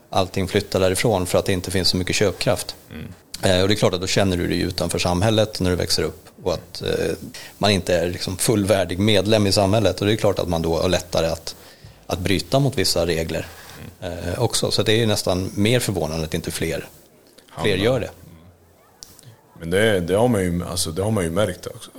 Allting 0.10 0.48
flyttar 0.48 0.80
därifrån 0.80 1.26
för 1.26 1.40
att 1.40 1.46
det 1.46 1.54
inte 1.54 1.72
finns 1.72 1.88
så 1.88 1.98
mycket 1.98 2.16
köpkraft. 2.16 2.76
Mm. 2.92 3.14
Eh, 3.42 3.62
och 3.62 3.68
det 3.68 3.74
är 3.74 3.76
klart 3.76 3.94
att 3.94 4.02
då 4.02 4.08
känner 4.08 4.38
du 4.38 4.48
dig 4.48 4.60
utanför 4.60 5.00
samhället 5.00 5.60
när 5.60 5.70
du 5.70 5.76
växer 5.76 6.04
upp 6.04 6.28
och 6.44 6.54
att 6.54 6.82
eh, 6.82 7.16
man 7.58 7.72
inte 7.72 7.98
är 7.98 8.10
liksom 8.10 8.38
fullvärdig 8.38 9.00
medlem 9.00 9.48
i 9.48 9.52
samhället. 9.52 10.02
Och 10.02 10.08
det 10.08 10.14
är 10.14 10.18
klart 10.18 10.40
att 10.40 10.50
man 10.50 10.62
då 10.62 10.82
har 10.82 10.90
lättare 10.90 11.28
att, 11.28 11.56
att 12.08 12.20
bryta 12.20 12.60
mot 12.60 12.78
vissa 12.78 13.06
regler 13.06 13.48
mm. 14.02 14.34
också. 14.38 14.72
Så 14.72 14.84
det 14.84 15.02
är 15.02 15.08
nästan 15.08 15.52
mer 15.56 15.80
förvånande 15.80 16.26
att 16.26 16.34
inte 16.34 16.52
fler, 16.52 16.88
fler 17.62 17.78
gör 17.78 18.00
det. 18.00 18.10
Men 19.60 19.70
det, 19.70 20.00
det, 20.00 20.14
har 20.14 20.28
man 20.28 20.42
ju, 20.42 20.66
alltså, 20.66 20.92
det 20.92 21.04
har 21.04 21.12
man 21.12 21.24
ju 21.24 21.30
märkt 21.30 21.68
också. 21.68 21.92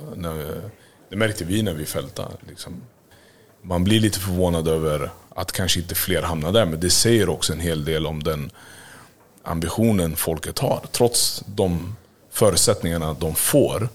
Det 1.09 1.15
märkte 1.15 1.45
vi 1.45 1.61
när 1.61 1.73
vi 1.73 1.85
fältade. 1.85 2.31
Liksom. 2.49 2.81
Man 3.61 3.83
blir 3.83 3.99
lite 3.99 4.19
förvånad 4.19 4.67
över 4.67 5.11
att 5.29 5.51
kanske 5.51 5.79
inte 5.79 5.95
fler 5.95 6.21
hamnar 6.21 6.51
där, 6.51 6.65
men 6.65 6.79
det 6.79 6.89
säger 6.89 7.29
också 7.29 7.53
en 7.53 7.59
hel 7.59 7.85
del 7.85 8.07
om 8.07 8.23
den 8.23 8.51
ambitionen 9.45 10.15
folket 10.15 10.59
har. 10.59 10.81
Trots 10.91 11.43
de 11.45 11.95
förutsättningarna 12.31 13.15
de 13.19 13.35
får, 13.35 13.89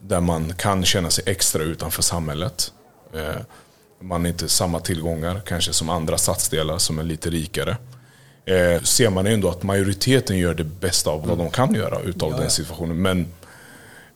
där 0.00 0.20
man 0.20 0.52
kan 0.54 0.84
känna 0.84 1.10
sig 1.10 1.24
extra 1.26 1.62
utanför 1.62 2.02
samhället. 2.02 2.72
Eh, 3.14 3.40
man 4.00 4.20
har 4.20 4.28
inte 4.28 4.48
samma 4.48 4.80
tillgångar 4.80 5.40
kanske 5.46 5.72
som 5.72 5.88
andra 5.88 6.18
stadsdelar 6.18 6.78
som 6.78 6.98
är 6.98 7.02
lite 7.02 7.30
rikare. 7.30 7.76
Eh, 8.44 8.82
ser 8.82 9.10
man 9.10 9.26
ändå 9.26 9.48
att 9.48 9.62
majoriteten 9.62 10.38
gör 10.38 10.54
det 10.54 10.64
bästa 10.64 11.10
av 11.10 11.26
vad 11.26 11.38
de 11.38 11.50
kan 11.50 11.74
göra 11.74 12.00
utav 12.00 12.30
ja, 12.30 12.36
den 12.38 12.50
situationen. 12.50 13.02
Men 13.02 13.26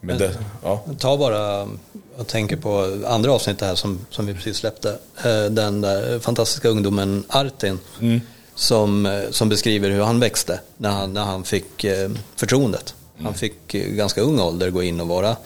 men 0.04 0.18
det, 0.18 0.38
ja. 0.62 0.84
Ta 0.98 1.16
bara, 1.16 1.68
jag 2.16 2.26
tänker 2.26 2.56
på 2.56 2.98
andra 3.06 3.32
avsnittet 3.32 3.68
här 3.68 3.74
som, 3.74 4.06
som 4.10 4.26
vi 4.26 4.34
precis 4.34 4.56
släppte. 4.56 4.98
Eh, 5.24 5.44
den 5.44 5.80
där 5.80 6.18
fantastiska 6.18 6.68
ungdomen 6.68 7.24
Artin. 7.28 7.78
Mm. 8.00 8.20
Som, 8.54 9.06
eh, 9.06 9.30
som 9.30 9.48
beskriver 9.48 9.90
hur 9.90 10.02
han 10.02 10.20
växte 10.20 10.60
när 10.76 10.90
han, 10.90 11.12
när 11.12 11.24
han 11.24 11.44
fick 11.44 11.84
eh, 11.84 12.10
förtroendet. 12.36 12.94
Mm. 13.14 13.24
Han 13.24 13.34
fick 13.34 13.72
ganska 13.72 14.20
ung 14.20 14.40
ålder 14.40 14.70
gå 14.70 14.82
in 14.82 15.00
och 15.00 15.08
vara 15.08 15.36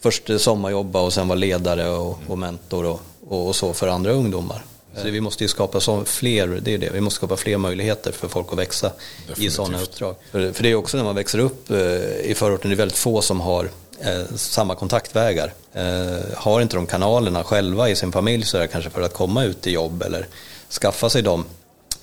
först 0.00 0.30
sommarjobba 0.38 1.00
och 1.00 1.12
sen 1.12 1.28
vara 1.28 1.38
ledare 1.38 1.88
och, 1.88 2.18
och 2.26 2.38
mentor 2.38 2.84
och, 2.84 3.00
och, 3.28 3.56
så 3.56 3.72
för 3.72 3.88
andra 3.88 4.12
ungdomar. 4.12 4.64
Så 4.96 5.10
vi 5.10 5.20
måste 5.20 5.44
ju 5.44 5.48
skapa 5.48 5.80
så 5.80 6.04
fler, 6.04 6.60
det 6.62 6.74
är 6.74 6.78
det, 6.78 6.90
vi 6.90 7.00
måste 7.00 7.16
skapa 7.16 7.36
fler 7.36 7.58
möjligheter 7.58 8.12
för 8.12 8.28
folk 8.28 8.52
att 8.52 8.58
växa 8.58 8.90
Definitivt. 9.26 9.46
i 9.46 9.50
sådana 9.50 9.82
uppdrag. 9.82 10.14
För, 10.30 10.52
för 10.52 10.62
det 10.62 10.70
är 10.70 10.74
också 10.74 10.96
när 10.96 11.04
man 11.04 11.14
växer 11.14 11.38
upp 11.38 11.70
i 11.70 12.34
förorten, 12.36 12.70
det 12.70 12.74
är 12.74 12.76
väldigt 12.76 12.98
få 12.98 13.22
som 13.22 13.40
har 13.40 13.70
eh, 14.00 14.36
samma 14.36 14.74
kontaktvägar. 14.74 15.52
Eh, 15.72 16.36
har 16.36 16.60
inte 16.60 16.76
de 16.76 16.86
kanalerna 16.86 17.44
själva 17.44 17.88
i 17.88 17.96
sin 17.96 18.12
familj 18.12 18.44
så 18.44 18.56
är 18.56 18.60
det 18.60 18.68
kanske 18.68 18.90
för 18.90 19.02
att 19.02 19.12
komma 19.12 19.44
ut 19.44 19.66
i 19.66 19.70
jobb 19.70 20.02
eller 20.02 20.26
skaffa 20.70 21.10
sig 21.10 21.22
dem, 21.22 21.44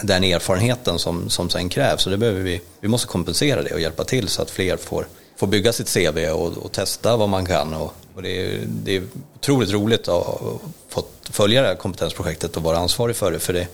den 0.02 0.24
erfarenheten 0.24 1.00
som, 1.00 1.30
som 1.30 1.50
sen 1.50 1.70
krävs. 1.70 2.02
Så 2.02 2.10
det 2.10 2.18
behöver 2.18 2.42
vi, 2.42 2.62
vi 2.80 2.88
måste 2.88 3.08
kompensera 3.08 3.62
det 3.62 3.74
och 3.74 3.80
hjälpa 3.80 4.04
till 4.04 4.28
så 4.28 4.42
att 4.42 4.52
fler 4.52 4.78
får, 4.78 5.08
får 5.36 5.48
bygga 5.48 5.74
sitt 5.74 5.94
CV 5.94 6.18
och, 6.30 6.58
och 6.58 6.72
testa 6.72 7.18
vad 7.18 7.30
man 7.30 7.46
kan. 7.46 7.74
Och, 7.74 7.94
och 8.16 8.22
det, 8.22 8.42
är, 8.42 8.60
det 8.66 8.96
är 8.96 9.04
otroligt 9.36 9.72
roligt 9.72 10.08
att 10.08 10.26
ha 10.26 10.60
fått 10.90 11.12
följa 11.24 11.62
det 11.62 11.68
här 11.68 11.76
kompetensprojektet 11.76 12.58
och 12.58 12.64
vara 12.64 12.78
ansvarig 12.78 13.16
för 13.16 13.32
det. 13.32 13.40
För 13.40 13.54
det, 13.54 13.68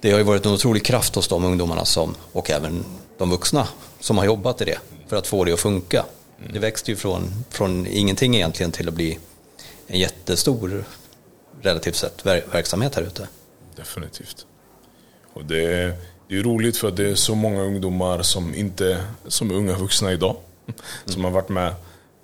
det 0.00 0.10
har 0.10 0.18
ju 0.18 0.24
varit 0.24 0.46
en 0.46 0.52
otrolig 0.52 0.84
kraft 0.84 1.14
hos 1.14 1.28
de 1.28 1.44
ungdomarna 1.44 1.84
som, 1.84 2.14
och 2.32 2.50
även 2.50 2.84
de 3.18 3.30
vuxna 3.30 3.68
som 4.00 4.18
har 4.18 4.24
jobbat 4.24 4.60
i 4.60 4.64
det 4.64 4.78
för 5.08 5.16
att 5.16 5.26
få 5.26 5.44
det 5.44 5.52
att 5.52 5.60
funka. 5.60 6.04
Det 6.52 6.58
växte 6.58 6.90
ju 6.90 6.96
från, 6.96 7.44
från 7.50 7.86
ingenting 7.86 8.34
egentligen 8.34 8.72
till 8.72 8.88
att 8.88 8.94
bli 8.94 9.18
en 9.86 9.98
jättestor, 9.98 10.84
relativt 11.62 11.96
sett, 11.96 12.26
verksamhet 12.26 12.94
här 12.94 13.02
ute. 13.02 13.28
Definitivt. 13.76 14.46
Och 15.32 15.44
det, 15.44 15.64
är, 15.64 15.92
det 16.28 16.38
är 16.38 16.42
roligt 16.42 16.76
för 16.76 16.88
att 16.88 16.96
det 16.96 17.10
är 17.10 17.14
så 17.14 17.34
många 17.34 17.62
ungdomar 17.62 18.22
som 18.22 18.54
inte, 18.54 19.04
som 19.26 19.50
är 19.50 19.54
unga 19.54 19.74
vuxna 19.76 20.12
idag, 20.12 20.36
mm. 20.66 20.80
som 21.04 21.24
har 21.24 21.30
varit 21.30 21.48
med 21.48 21.74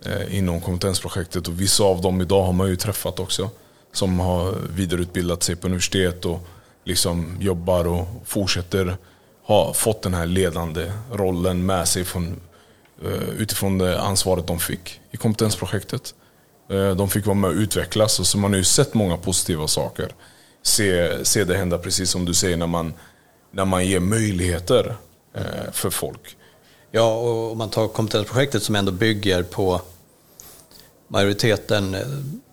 eh, 0.04 0.38
inom 0.38 0.60
kompetensprojektet 0.60 1.48
och 1.48 1.60
vissa 1.60 1.84
av 1.84 2.00
dem 2.00 2.20
idag 2.20 2.42
har 2.42 2.52
man 2.52 2.68
ju 2.68 2.76
träffat 2.76 3.20
också. 3.20 3.50
Som 3.92 4.18
har 4.18 4.54
vidareutbildat 4.70 5.42
sig 5.42 5.56
på 5.56 5.66
universitet 5.66 6.24
och 6.24 6.48
liksom 6.84 7.36
jobbar 7.40 7.86
och 7.86 8.06
fortsätter 8.24 8.96
ha 9.42 9.72
fått 9.72 10.02
den 10.02 10.14
här 10.14 10.26
ledande 10.26 10.92
rollen 11.12 11.66
med 11.66 11.88
sig 11.88 12.04
från 12.04 12.40
eh, 13.04 13.28
utifrån 13.38 13.78
det 13.78 14.00
ansvaret 14.00 14.46
de 14.46 14.60
fick 14.60 15.00
i 15.10 15.16
kompetensprojektet. 15.16 16.14
Eh, 16.70 16.90
de 16.90 17.08
fick 17.10 17.26
vara 17.26 17.34
med 17.34 17.50
och 17.50 17.56
utvecklas 17.56 18.20
och 18.20 18.26
så 18.26 18.38
man 18.38 18.52
har 18.52 18.58
ju 18.58 18.64
sett 18.64 18.94
många 18.94 19.16
positiva 19.16 19.68
saker. 19.68 20.08
Se, 20.66 21.24
se 21.24 21.44
det 21.44 21.56
hända 21.56 21.78
precis 21.78 22.10
som 22.10 22.24
du 22.24 22.34
säger 22.34 22.56
när 22.56 22.66
man, 22.66 22.94
när 23.50 23.64
man 23.64 23.86
ger 23.86 24.00
möjligheter 24.00 24.96
eh, 25.34 25.72
för 25.72 25.90
folk. 25.90 26.36
Ja, 26.90 27.14
och 27.14 27.52
om 27.52 27.58
man 27.58 27.70
tar 27.70 27.88
kompetensprojektet 27.88 28.62
som 28.62 28.76
ändå 28.76 28.92
bygger 28.92 29.42
på 29.42 29.80
majoriteten 31.08 31.96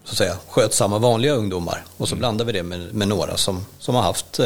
så 0.04 0.12
att 0.12 0.18
säga, 0.18 0.38
skötsamma 0.50 1.00
vanliga 1.00 1.34
ungdomar 1.34 1.86
och 1.98 2.08
så 2.08 2.16
mm. 2.16 2.20
blandar 2.20 2.46
vi 2.46 2.52
det 2.52 2.64
med, 2.64 2.94
med 2.94 3.08
några 3.08 3.38
som, 3.38 3.66
som 3.80 3.96
har 3.96 4.02
haft 4.02 4.40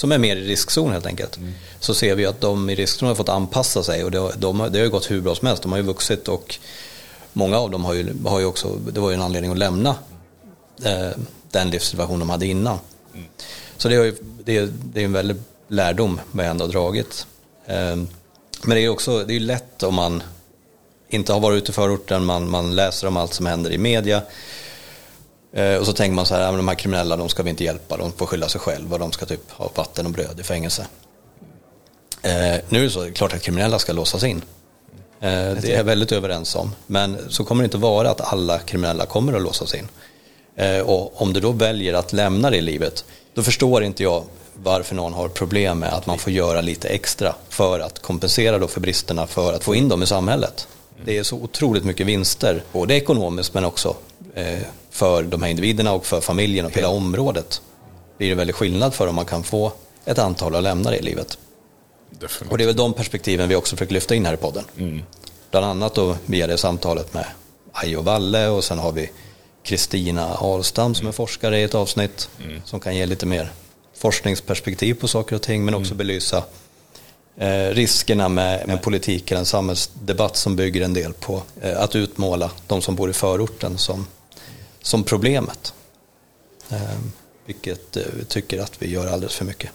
som 0.00 0.12
är 0.12 0.18
mer 0.18 0.36
i 0.36 0.46
riskzon 0.46 0.92
helt 0.92 1.06
enkelt. 1.06 1.36
Mm. 1.36 1.52
Så 1.80 1.94
ser 1.94 2.14
vi 2.14 2.26
att 2.26 2.40
de 2.40 2.70
i 2.70 2.74
riskzon 2.74 3.08
har 3.08 3.14
fått 3.14 3.28
anpassa 3.28 3.82
sig 3.82 4.04
och 4.04 4.10
det, 4.10 4.32
de, 4.38 4.58
det 4.58 4.78
har 4.78 4.84
ju 4.84 4.90
gått 4.90 5.10
hur 5.10 5.20
bra 5.20 5.34
som 5.34 5.48
helst. 5.48 5.62
De 5.62 5.72
har 5.72 5.78
ju 5.78 5.84
vuxit 5.84 6.28
och 6.28 6.58
många 7.32 7.58
av 7.58 7.70
dem 7.70 7.84
har 7.84 7.94
ju, 7.94 8.14
har 8.24 8.40
ju 8.40 8.46
också, 8.46 8.76
det 8.92 9.00
var 9.00 9.10
ju 9.10 9.14
en 9.14 9.22
anledning 9.22 9.50
att 9.50 9.58
lämna 9.58 9.94
eh, 10.84 11.10
den 11.50 11.70
livssituation 11.70 12.18
de 12.18 12.30
hade 12.30 12.46
innan. 12.46 12.78
Mm. 13.14 13.26
Så 13.76 13.88
det, 13.88 13.94
ju, 13.94 14.16
det, 14.44 14.66
det 14.66 15.00
är 15.00 15.04
en 15.04 15.12
väldig 15.12 15.36
lärdom 15.68 16.20
vi 16.32 16.44
ändå 16.44 16.64
har 16.64 16.72
dragit. 16.72 17.26
Eh, 17.66 17.96
men 18.62 18.76
det 18.76 18.80
är 18.80 18.88
också 18.88 19.24
det 19.24 19.36
är 19.36 19.40
lätt 19.40 19.82
om 19.82 19.94
man 19.94 20.22
inte 21.08 21.32
har 21.32 21.40
varit 21.40 21.62
ute 21.62 21.70
i 21.70 21.74
förorten, 21.74 22.24
man, 22.24 22.50
man 22.50 22.76
läser 22.76 23.06
om 23.06 23.16
allt 23.16 23.34
som 23.34 23.46
händer 23.46 23.72
i 23.72 23.78
media 23.78 24.22
Eh, 25.52 25.76
och 25.76 25.86
så 25.86 25.92
tänker 25.92 26.14
man 26.14 26.26
så 26.26 26.34
här, 26.34 26.52
de 26.52 26.68
här 26.68 26.74
kriminella 26.74 27.16
de 27.16 27.28
ska 27.28 27.42
vi 27.42 27.50
inte 27.50 27.64
hjälpa, 27.64 27.96
de 27.96 28.12
får 28.12 28.26
skylla 28.26 28.48
sig 28.48 28.60
själva, 28.60 28.98
de 28.98 29.12
ska 29.12 29.26
typ 29.26 29.50
ha 29.50 29.70
vatten 29.74 30.06
och 30.06 30.12
bröd 30.12 30.40
i 30.40 30.42
fängelse. 30.42 30.86
Eh, 32.22 32.60
nu 32.68 32.78
är 32.78 32.82
det 32.82 32.90
så, 32.90 33.02
det 33.02 33.08
är 33.08 33.12
klart 33.12 33.34
att 33.34 33.42
kriminella 33.42 33.78
ska 33.78 33.92
låsas 33.92 34.24
in. 34.24 34.42
Eh, 35.20 35.30
det 35.30 35.64
är 35.64 35.76
jag 35.76 35.84
väldigt 35.84 36.12
överens 36.12 36.56
om. 36.56 36.74
Men 36.86 37.18
så 37.28 37.44
kommer 37.44 37.62
det 37.62 37.64
inte 37.64 37.78
vara 37.78 38.10
att 38.10 38.20
alla 38.20 38.58
kriminella 38.58 39.06
kommer 39.06 39.32
att 39.32 39.42
låsas 39.42 39.74
in. 39.74 39.88
Eh, 40.60 40.80
och 40.80 41.22
om 41.22 41.32
du 41.32 41.40
då 41.40 41.52
väljer 41.52 41.94
att 41.94 42.12
lämna 42.12 42.50
det 42.50 42.60
livet, 42.60 43.04
då 43.34 43.42
förstår 43.42 43.84
inte 43.84 44.02
jag 44.02 44.24
varför 44.54 44.94
någon 44.94 45.12
har 45.12 45.28
problem 45.28 45.78
med 45.78 45.92
att 45.92 46.06
man 46.06 46.18
får 46.18 46.32
göra 46.32 46.60
lite 46.60 46.88
extra 46.88 47.34
för 47.48 47.80
att 47.80 48.02
kompensera 48.02 48.58
då 48.58 48.68
för 48.68 48.80
bristerna 48.80 49.26
för 49.26 49.52
att 49.52 49.64
få 49.64 49.74
in 49.74 49.88
dem 49.88 50.02
i 50.02 50.06
samhället. 50.06 50.68
Det 51.04 51.18
är 51.18 51.22
så 51.22 51.36
otroligt 51.36 51.84
mycket 51.84 52.06
vinster, 52.06 52.62
både 52.72 52.94
ekonomiskt 52.94 53.54
men 53.54 53.64
också 53.64 53.96
eh, 54.34 54.58
för 54.90 55.22
de 55.22 55.42
här 55.42 55.50
individerna 55.50 55.92
och 55.92 56.06
för 56.06 56.20
familjen 56.20 56.66
och 56.66 56.72
hela 56.72 56.88
området 56.88 57.62
det 58.18 58.34
väldigt 58.34 58.56
skillnad 58.56 58.94
för 58.94 59.06
om 59.06 59.14
man 59.14 59.26
kan 59.26 59.42
få 59.42 59.72
ett 60.04 60.18
antal 60.18 60.54
att 60.54 60.62
lämna 60.62 60.90
det 60.90 60.96
i 60.96 61.02
livet. 61.02 61.38
Definitivt. 62.10 62.52
Och 62.52 62.58
det 62.58 62.64
är 62.64 62.66
väl 62.66 62.76
de 62.76 62.92
perspektiven 62.92 63.48
vi 63.48 63.56
också 63.56 63.76
försöker 63.76 63.94
lyfta 63.94 64.14
in 64.14 64.26
här 64.26 64.34
i 64.34 64.36
podden. 64.36 64.64
Mm. 64.78 65.02
Bland 65.50 65.66
annat 65.66 65.94
då 65.94 66.16
via 66.26 66.46
det 66.46 66.58
samtalet 66.58 67.14
med 67.14 67.26
Ajo 67.72 68.02
Valle 68.02 68.48
och 68.48 68.64
sen 68.64 68.78
har 68.78 68.92
vi 68.92 69.10
Kristina 69.62 70.34
Ahlstam 70.34 70.94
som 70.94 71.06
är 71.06 71.12
forskare 71.12 71.60
i 71.60 71.62
ett 71.62 71.74
avsnitt 71.74 72.28
mm. 72.44 72.62
som 72.64 72.80
kan 72.80 72.96
ge 72.96 73.06
lite 73.06 73.26
mer 73.26 73.52
forskningsperspektiv 73.96 74.94
på 74.94 75.08
saker 75.08 75.36
och 75.36 75.42
ting 75.42 75.64
men 75.64 75.74
också 75.74 75.94
mm. 75.94 75.98
belysa 75.98 76.44
eh, 77.36 77.68
riskerna 77.68 78.28
med, 78.28 78.66
med 78.68 78.82
politik, 78.82 79.30
en 79.30 79.46
samhällsdebatt 79.46 80.36
som 80.36 80.56
bygger 80.56 80.84
en 80.84 80.94
del 80.94 81.12
på 81.12 81.42
eh, 81.60 81.82
att 81.82 81.96
utmåla 81.96 82.50
de 82.66 82.82
som 82.82 82.96
bor 82.96 83.10
i 83.10 83.12
förorten 83.12 83.78
som 83.78 84.06
som 84.82 85.04
problemet. 85.04 85.74
Vilket 87.46 87.96
vi 87.96 88.24
tycker 88.24 88.60
att 88.60 88.82
vi 88.82 88.90
gör 88.90 89.06
alldeles 89.06 89.34
för 89.34 89.44
mycket. 89.44 89.70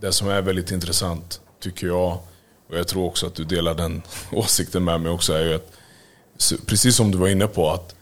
Det 0.00 0.12
som 0.12 0.28
är 0.28 0.42
väldigt 0.42 0.70
intressant 0.70 1.40
tycker 1.60 1.86
jag, 1.86 2.18
och 2.68 2.78
jag 2.78 2.88
tror 2.88 3.04
också 3.04 3.26
att 3.26 3.34
du 3.34 3.44
delar 3.44 3.74
den 3.74 4.02
åsikten 4.32 4.84
med 4.84 5.00
mig 5.00 5.12
också, 5.12 5.32
är 5.32 5.44
ju 5.44 5.54
att 5.54 5.72
precis 6.66 6.96
som 6.96 7.10
du 7.10 7.18
var 7.18 7.28
inne 7.28 7.46
på, 7.46 7.70
att 7.70 7.94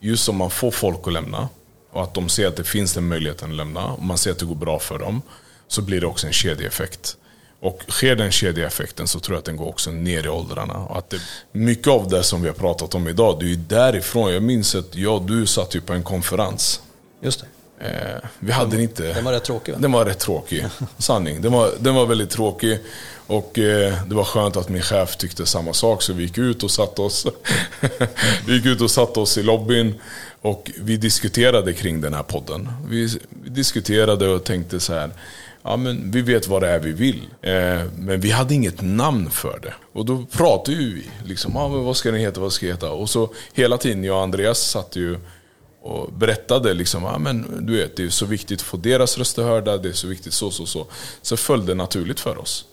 just 0.00 0.28
om 0.28 0.36
man 0.36 0.50
får 0.50 0.70
folk 0.70 1.06
att 1.06 1.12
lämna 1.12 1.48
och 1.90 2.02
att 2.02 2.14
de 2.14 2.28
ser 2.28 2.46
att 2.46 2.56
det 2.56 2.64
finns 2.64 2.94
den 2.94 3.08
möjligheten 3.08 3.50
att 3.50 3.56
lämna 3.56 3.92
och 3.92 4.02
man 4.02 4.18
ser 4.18 4.30
att 4.30 4.38
det 4.38 4.46
går 4.46 4.54
bra 4.54 4.78
för 4.78 4.98
dem 4.98 5.22
så 5.68 5.82
blir 5.82 6.00
det 6.00 6.06
också 6.06 6.26
en 6.26 6.32
kedjeeffekt. 6.32 7.16
Och 7.60 7.82
sker 7.88 8.16
den 8.16 8.30
kedjeeffekten 8.30 9.08
så 9.08 9.20
tror 9.20 9.34
jag 9.34 9.38
att 9.38 9.44
den 9.44 9.56
går 9.56 9.68
också 9.68 9.90
ner 9.90 10.26
i 10.26 10.28
åldrarna. 10.28 10.74
Och 10.74 10.98
att 10.98 11.10
det, 11.10 11.20
mycket 11.52 11.88
av 11.88 12.08
det 12.08 12.22
som 12.22 12.42
vi 12.42 12.48
har 12.48 12.54
pratat 12.54 12.94
om 12.94 13.08
idag, 13.08 13.38
det 13.38 13.44
är 13.44 13.48
ju 13.48 13.56
därifrån. 13.56 14.32
Jag 14.32 14.42
minns 14.42 14.74
att 14.74 14.94
jag 14.94 15.26
du 15.26 15.46
satt 15.46 15.74
ju 15.74 15.80
på 15.80 15.92
en 15.92 16.02
konferens. 16.02 16.82
Just 17.20 17.40
det. 17.40 17.46
Eh, 17.80 18.28
vi 18.38 18.52
hade 18.52 18.70
den, 18.70 18.80
inte... 18.80 19.12
Den 19.12 19.24
var 19.24 19.32
rätt 19.32 19.44
tråkig 19.44 19.72
va? 19.72 19.78
Den 19.80 19.92
var 19.92 20.04
rätt 20.04 20.18
tråkig. 20.18 20.66
Sanning. 20.98 21.42
Den 21.42 21.52
var, 21.52 21.70
den 21.78 21.94
var 21.94 22.06
väldigt 22.06 22.30
tråkig. 22.30 22.78
Och 23.28 23.58
eh, 23.58 23.94
det 24.06 24.14
var 24.14 24.24
skönt 24.24 24.56
att 24.56 24.68
min 24.68 24.82
chef 24.82 25.16
tyckte 25.16 25.46
samma 25.46 25.72
sak 25.72 26.02
så 26.02 26.12
vi 26.12 26.22
gick 26.22 26.38
ut 26.38 26.62
och 26.62 26.70
satte 26.70 27.02
oss. 27.02 27.26
vi 28.46 28.54
gick 28.54 28.66
ut 28.66 28.80
och 28.80 28.90
satte 28.90 29.20
oss 29.20 29.38
i 29.38 29.42
lobbyn. 29.42 29.94
Och 30.42 30.70
vi 30.80 30.96
diskuterade 30.96 31.72
kring 31.72 32.00
den 32.00 32.14
här 32.14 32.22
podden. 32.22 32.68
Vi, 32.88 33.18
vi 33.42 33.50
diskuterade 33.50 34.28
och 34.28 34.44
tänkte 34.44 34.80
så 34.80 34.92
här. 34.92 35.10
Ja, 35.62 35.76
men 35.76 36.10
vi 36.10 36.22
vet 36.22 36.48
vad 36.48 36.62
det 36.62 36.68
är 36.68 36.78
vi 36.78 36.92
vill. 36.92 37.20
Eh, 37.42 37.82
men 37.98 38.20
vi 38.20 38.30
hade 38.30 38.54
inget 38.54 38.80
namn 38.80 39.30
för 39.30 39.58
det. 39.62 39.74
Och 39.92 40.04
då 40.04 40.24
pratade 40.32 40.76
ju 40.76 40.94
vi. 40.94 41.28
Liksom, 41.28 41.56
ah, 41.56 41.68
men 41.68 41.84
vad 41.84 41.96
ska 41.96 42.10
den 42.10 42.20
heta? 42.20 42.40
Vad 42.40 42.52
ska 42.52 42.66
den 42.66 42.74
heta? 42.74 42.90
Och 42.90 43.10
så 43.10 43.30
hela 43.52 43.78
tiden, 43.78 44.04
jag 44.04 44.16
och 44.16 44.22
Andreas 44.22 44.70
satt 44.70 44.96
ju 44.96 45.18
och 45.82 46.12
berättade 46.12 46.74
liksom, 46.74 47.04
ah, 47.04 47.18
men 47.18 47.66
du 47.66 47.76
vet, 47.76 47.96
det 47.96 48.04
är 48.04 48.08
så 48.08 48.26
viktigt 48.26 48.60
att 48.60 48.66
få 48.66 48.76
deras 48.76 49.18
röster 49.18 49.42
hörda, 49.42 49.76
det 49.76 49.88
är 49.88 49.92
så 49.92 50.06
viktigt 50.06 50.32
så, 50.32 50.50
så, 50.50 50.66
så. 50.66 50.86
Så 51.22 51.36
föll 51.36 51.66
det 51.66 51.74
naturligt 51.74 52.20
för 52.20 52.38
oss. 52.38 52.64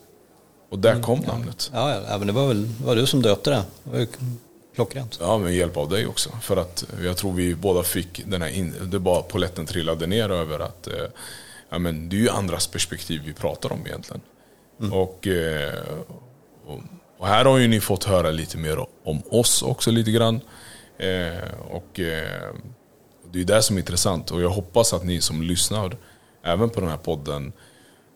Och 0.70 0.80
där 0.80 0.92
mm, 0.92 1.04
kom 1.04 1.24
ja. 1.26 1.32
namnet. 1.34 1.72
Ja, 1.74 2.02
ja, 2.10 2.18
men 2.18 2.28
det 2.28 2.34
var 2.34 2.48
väl 2.48 2.70
var 2.84 2.96
du 2.96 3.08
som 3.08 3.22
döpte 3.22 3.50
det. 3.50 3.64
det 3.84 3.98
var 3.98 4.08
klockrent. 4.76 5.18
Ja, 5.22 5.38
med 5.38 5.56
hjälp 5.56 5.78
av 5.78 5.90
dig 5.90 6.08
också. 6.08 6.30
För 6.42 6.58
att 6.58 6.86
jag 7.04 7.18
tror 7.18 7.34
vi 7.34 7.56
båda 7.56 7.84
fick 7.84 8.24
den 8.26 8.42
här, 8.42 8.50
in, 8.50 8.74
det 8.84 9.00
bara 9.00 9.22
poletten 9.22 9.66
trillade 9.66 10.08
ner 10.08 10.30
över 10.30 10.60
att 10.60 10.88
eh, 10.88 10.94
ja, 11.70 11.80
men 11.80 12.10
det 12.10 12.16
är 12.16 12.20
ju 12.20 12.30
andras 12.30 12.68
perspektiv 12.68 13.22
vi 13.26 13.34
pratar 13.34 13.74
om 13.74 13.88
egentligen. 13.88 14.22
Mm. 14.80 14.94
Och, 14.94 15.28
eh, 15.28 15.74
och, 16.66 16.80
och, 17.18 17.28
här 17.28 17.46
har 17.46 17.58
ju 17.58 17.68
ni 17.68 17.80
fått 17.80 18.04
höra 18.04 18.32
lite 18.32 18.58
mer 18.58 18.86
om 19.04 19.22
oss 19.30 19.64
också 19.64 19.92
lite 19.92 20.12
grann. 20.12 20.42
Eh, 20.98 21.70
och 21.70 22.00
det 23.32 23.42
är 23.42 23.46
det 23.46 23.62
som 23.62 23.76
är 23.76 23.80
intressant 23.80 24.32
och 24.32 24.42
jag 24.42 24.50
hoppas 24.50 24.94
att 24.94 25.04
ni 25.04 25.22
som 25.22 25.42
lyssnar 25.42 25.98
även 26.44 26.70
på 26.70 26.80
den 26.80 26.90
här 26.90 26.98
podden 26.98 27.54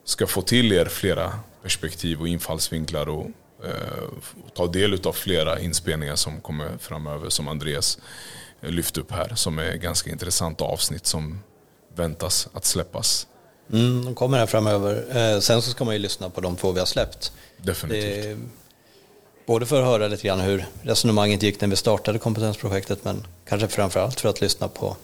ska 0.04 0.26
få 0.26 0.42
till 0.42 0.72
er 0.72 0.84
flera 0.84 1.32
perspektiv 1.62 2.20
och 2.20 2.28
infallsvinklar 2.28 3.08
och 3.08 3.26
eh, 3.64 4.08
ta 4.54 4.66
del 4.66 5.06
av 5.06 5.12
flera 5.12 5.60
inspelningar 5.60 6.16
som 6.16 6.40
kommer 6.40 6.78
framöver 6.78 7.28
som 7.28 7.48
Andreas 7.48 7.98
lyfte 8.60 9.00
upp 9.00 9.12
här 9.12 9.34
som 9.34 9.58
är 9.58 9.74
ganska 9.74 10.10
intressanta 10.10 10.64
avsnitt 10.64 11.06
som 11.06 11.40
väntas 11.94 12.48
att 12.52 12.64
släppas. 12.64 13.26
Mm, 13.72 14.04
de 14.04 14.14
kommer 14.14 14.38
här 14.38 14.46
framöver. 14.46 15.04
Eh, 15.16 15.40
sen 15.40 15.62
så 15.62 15.70
ska 15.70 15.84
man 15.84 15.94
ju 15.94 15.98
lyssna 15.98 16.30
på 16.30 16.40
de 16.40 16.56
två 16.56 16.72
vi 16.72 16.78
har 16.78 16.86
släppt. 16.86 17.32
Definitivt. 17.56 18.22
Det, 18.22 18.38
både 19.46 19.66
för 19.66 19.80
att 19.80 19.86
höra 19.86 20.08
lite 20.08 20.26
grann 20.26 20.40
hur 20.40 20.64
resonemanget 20.82 21.42
gick 21.42 21.60
när 21.60 21.68
vi 21.68 21.76
startade 21.76 22.18
kompetensprojektet 22.18 23.04
men 23.04 23.26
kanske 23.48 23.68
framförallt 23.68 24.20
för 24.20 24.28
att 24.28 24.40
lyssna 24.40 24.68
på 24.68 24.96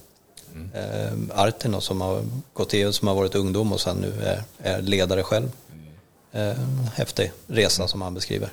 mm. 0.54 0.70
eh, 1.30 1.40
Artin 1.40 1.80
som 1.80 2.00
har 2.00 2.22
gått 2.52 2.74
EU 2.74 2.92
som 2.92 3.08
har 3.08 3.14
varit 3.14 3.34
ungdom 3.34 3.72
och 3.72 3.80
sen 3.80 3.96
nu 3.96 4.12
är, 4.22 4.42
är 4.62 4.82
ledare 4.82 5.22
själv. 5.22 5.50
Eh, 6.36 6.56
häftig 6.94 7.32
resa 7.46 7.88
som 7.88 8.02
han 8.02 8.14
beskriver. 8.14 8.52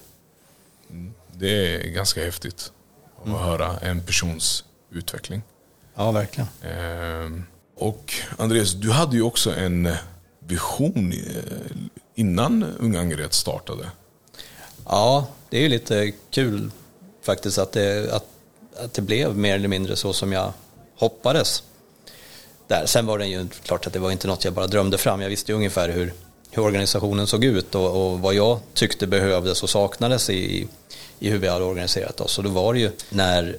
Mm. 0.89 1.13
Det 1.31 1.75
är 1.75 1.89
ganska 1.89 2.25
häftigt 2.25 2.71
att 3.21 3.27
mm. 3.27 3.39
höra 3.39 3.79
en 3.79 4.01
persons 4.01 4.63
utveckling. 4.91 5.41
Ja, 5.95 6.11
verkligen. 6.11 6.47
Eh, 6.61 7.41
och 7.75 8.13
Andreas, 8.37 8.73
du 8.73 8.91
hade 8.91 9.15
ju 9.15 9.21
också 9.21 9.55
en 9.55 9.95
vision 10.39 11.13
innan 12.15 12.63
Unga 12.63 12.99
Angered 12.99 13.33
startade. 13.33 13.89
Ja, 14.85 15.27
det 15.49 15.57
är 15.57 15.61
ju 15.61 15.69
lite 15.69 16.11
kul 16.29 16.71
faktiskt 17.21 17.57
att 17.57 17.71
det, 17.71 18.13
att, 18.13 18.25
att 18.77 18.93
det 18.93 19.01
blev 19.01 19.37
mer 19.37 19.55
eller 19.55 19.67
mindre 19.67 19.95
så 19.95 20.13
som 20.13 20.31
jag 20.31 20.53
hoppades. 20.95 21.63
Där. 22.67 22.85
Sen 22.85 23.05
var 23.05 23.17
det 23.17 23.25
ju 23.25 23.47
klart 23.47 23.87
att 23.87 23.93
det 23.93 23.99
var 23.99 24.11
inte 24.11 24.27
något 24.27 24.45
jag 24.45 24.53
bara 24.53 24.67
drömde 24.67 24.97
fram. 24.97 25.21
Jag 25.21 25.29
visste 25.29 25.51
ju 25.51 25.55
ungefär 25.55 25.89
hur, 25.89 26.13
hur 26.53 26.63
organisationen 26.63 27.27
såg 27.27 27.43
ut 27.43 27.75
och, 27.75 28.11
och 28.11 28.19
vad 28.19 28.33
jag 28.33 28.59
tyckte 28.73 29.07
behövdes 29.07 29.63
och 29.63 29.69
saknades 29.69 30.29
i, 30.29 30.67
i 31.19 31.29
hur 31.29 31.37
vi 31.37 31.47
hade 31.47 31.65
organiserat 31.65 32.21
oss. 32.21 32.37
Och 32.37 32.43
då 32.43 32.49
var 32.49 32.73
det 32.73 32.79
ju 32.79 32.91
när 33.09 33.57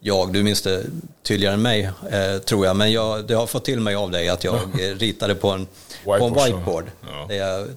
jag, 0.00 0.32
du 0.32 0.42
minns 0.42 0.62
det 0.62 0.84
tydligare 1.22 1.54
än 1.54 1.62
mig 1.62 1.90
eh, 2.10 2.38
tror 2.38 2.66
jag, 2.66 2.76
men 2.76 2.92
jag, 2.92 3.26
det 3.26 3.34
har 3.34 3.46
fått 3.46 3.64
till 3.64 3.80
mig 3.80 3.94
av 3.94 4.10
dig 4.10 4.28
att 4.28 4.44
jag 4.44 4.60
ritade 4.80 5.34
på 5.34 5.50
en 5.50 5.66
whiteboard, 6.04 6.18
på 6.18 6.26
en 6.26 6.34
whiteboard 6.34 6.84
ja. 7.00 7.26
där 7.28 7.36
jag 7.36 7.68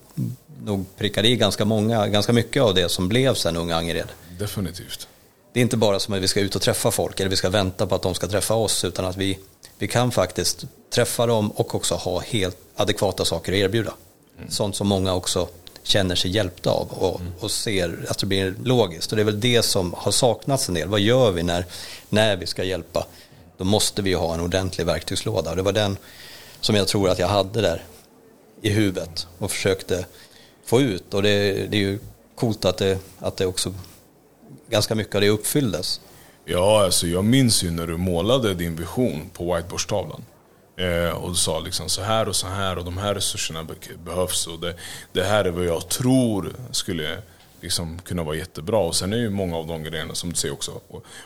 nog 0.64 0.86
prickade 0.98 1.28
i 1.28 1.36
ganska 1.36 1.66
många, 1.66 2.08
ganska 2.08 2.34
mycket 2.34 2.64
av 2.64 2.74
det 2.74 2.90
som 2.90 3.10
blev 3.10 3.34
sen 3.34 3.58
Unga 3.58 3.76
Angered. 3.76 4.08
Definitivt. 4.40 5.08
Det 5.54 5.60
är 5.60 5.62
inte 5.62 5.78
bara 5.78 6.00
som 6.00 6.14
att 6.14 6.22
vi 6.22 6.28
ska 6.28 6.40
ut 6.40 6.56
och 6.56 6.62
träffa 6.62 6.92
folk 6.92 7.20
eller 7.20 7.30
vi 7.30 7.36
ska 7.36 7.50
vänta 7.50 7.88
på 7.88 7.96
att 7.96 8.02
de 8.02 8.16
ska 8.16 8.28
träffa 8.28 8.54
oss 8.54 8.86
utan 8.86 9.06
att 9.06 9.18
vi, 9.18 9.40
vi 9.78 9.88
kan 9.88 10.12
faktiskt 10.12 10.66
träffa 10.90 11.26
dem 11.26 11.52
och 11.52 11.76
också 11.76 11.96
ha 11.96 12.20
helt 12.20 12.58
adekvata 12.76 13.26
saker 13.26 13.52
att 13.52 13.58
erbjuda. 13.58 13.94
Mm. 14.38 14.50
Sånt 14.50 14.76
som 14.76 14.88
många 14.88 15.14
också 15.14 15.48
känner 15.84 16.16
sig 16.16 16.32
hjälpta 16.32 16.70
av 16.70 16.88
och, 16.92 17.20
mm. 17.20 17.34
och 17.40 17.52
ser 17.52 18.06
att 18.10 18.18
det 18.18 18.26
blir 18.26 18.56
logiskt. 18.64 19.12
Och 19.12 19.16
det 19.16 19.22
är 19.22 19.26
väl 19.26 19.40
det 19.40 19.64
som 19.64 19.94
har 19.98 20.12
saknats 20.12 20.70
en 20.70 20.76
del. 20.76 20.88
Vad 20.88 21.00
gör 21.00 21.32
vi 21.32 21.44
när, 21.44 21.66
när 22.10 22.36
vi 22.36 22.46
ska 22.46 22.64
hjälpa? 22.64 23.06
Då 23.58 23.64
måste 23.64 24.02
vi 24.02 24.14
ha 24.14 24.34
en 24.34 24.40
ordentlig 24.40 24.86
verktygslåda. 24.86 25.50
Och 25.50 25.56
det 25.56 25.62
var 25.62 25.72
den 25.72 25.98
som 26.62 26.76
jag 26.76 26.88
tror 26.88 27.10
att 27.10 27.20
jag 27.20 27.28
hade 27.28 27.62
där 27.62 27.84
i 28.62 28.70
huvudet 28.70 29.28
och 29.38 29.52
försökte 29.52 30.06
få 30.66 30.82
ut. 30.82 31.14
Och 31.14 31.24
det, 31.24 31.54
det 31.54 31.78
är 31.78 31.82
ju 31.82 32.00
coolt 32.36 32.66
att 32.66 32.78
det, 32.78 33.00
att 33.20 33.38
det 33.38 33.46
också 33.46 33.74
ganska 34.70 34.96
mycket 34.96 35.16
av 35.16 35.22
det 35.22 35.30
uppfylldes. 35.30 36.02
Ja, 36.46 36.84
alltså 36.84 37.08
jag 37.08 37.26
minns 37.26 37.64
ju 37.64 37.72
när 37.72 37.88
du 37.88 37.98
målade 37.98 38.54
din 38.54 38.76
vision 38.76 39.30
på 39.34 39.56
whiteboardstavlan. 39.56 40.26
Eh, 40.78 41.10
och 41.10 41.38
sa 41.38 41.60
liksom 41.60 41.90
så 41.90 42.02
här 42.02 42.28
och 42.28 42.36
så 42.36 42.48
här 42.48 42.78
och 42.78 42.86
de 42.86 42.98
här 42.98 43.16
resurserna 43.16 43.68
behövs 44.06 44.48
och 44.48 44.60
det, 44.60 44.76
det 45.12 45.24
här 45.24 45.46
är 45.46 45.52
vad 45.52 45.66
jag 45.66 45.90
tror 45.90 46.54
skulle 46.72 47.18
liksom 47.62 48.00
kunna 48.00 48.24
vara 48.24 48.36
jättebra. 48.36 48.78
Och 48.78 48.96
sen 48.96 49.14
är 49.14 49.18
ju 49.18 49.30
många 49.30 49.58
av 49.58 49.68
de 49.68 49.84
grejerna 49.84 50.16
som 50.16 50.30
du 50.30 50.36
säger 50.36 50.54
också 50.54 50.82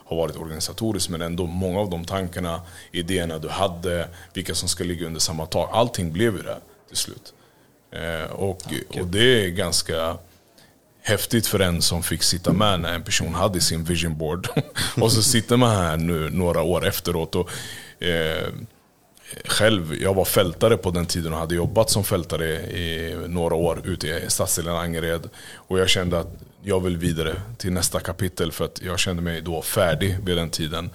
har 0.06 0.18
varit 0.18 0.36
organisatoriskt 0.36 1.10
men 1.10 1.22
ändå 1.22 1.46
många 1.46 1.80
av 1.80 1.90
de 1.90 2.06
tankarna, 2.06 2.62
idéerna 2.92 3.40
du 3.40 3.50
hade, 3.50 4.08
vilka 4.34 4.56
som 4.56 4.70
ska 4.70 4.84
ligga 4.84 5.06
under 5.06 5.20
samma 5.20 5.46
tak. 5.46 5.70
Allting 5.74 6.12
blev 6.12 6.36
ju 6.36 6.42
det 6.42 6.58
till 6.88 6.98
slut. 6.98 7.34
Eh, 7.92 8.32
och, 8.32 8.62
och 9.00 9.08
det 9.08 9.46
är 9.46 9.50
ganska 9.50 10.18
häftigt 11.02 11.48
för 11.48 11.60
en 11.60 11.82
som 11.82 12.04
fick 12.04 12.24
sitta 12.24 12.54
med 12.54 12.80
när 12.80 12.94
en 12.94 13.04
person 13.04 13.34
hade 13.34 13.62
sin 13.62 13.84
vision 13.84 14.18
board. 14.18 14.48
och 15.02 15.12
så 15.12 15.24
sitter 15.24 15.58
man 15.58 15.76
här 15.76 15.98
nu 15.98 16.30
några 16.30 16.62
år 16.62 16.88
efteråt. 16.88 17.36
Och, 17.36 17.50
eh, 18.04 18.48
själv, 19.46 19.96
jag 19.96 20.14
var 20.14 20.26
fältare 20.26 20.78
på 20.78 20.92
den 20.92 21.06
tiden 21.06 21.34
och 21.34 21.40
hade 21.40 21.56
jobbat 21.56 21.90
som 21.90 22.04
fältare 22.04 22.46
i 22.62 23.16
några 23.28 23.56
år 23.56 23.82
ute 23.86 24.08
i 24.08 24.26
stadsdelen 24.28 24.76
Angered. 24.76 25.30
Och 25.56 25.80
jag 25.80 25.90
kände 25.90 26.20
att 26.20 26.28
jag 26.64 26.84
vill 26.84 26.98
vidare 26.98 27.42
till 27.58 27.74
nästa 27.74 28.00
kapitel 28.00 28.52
för 28.52 28.66
att 28.66 28.82
jag 28.82 29.00
kände 29.00 29.22
mig 29.22 29.42
då 29.42 29.62
färdig 29.62 30.18
vid 30.24 30.38
den 30.38 30.50
tiden. 30.50 30.90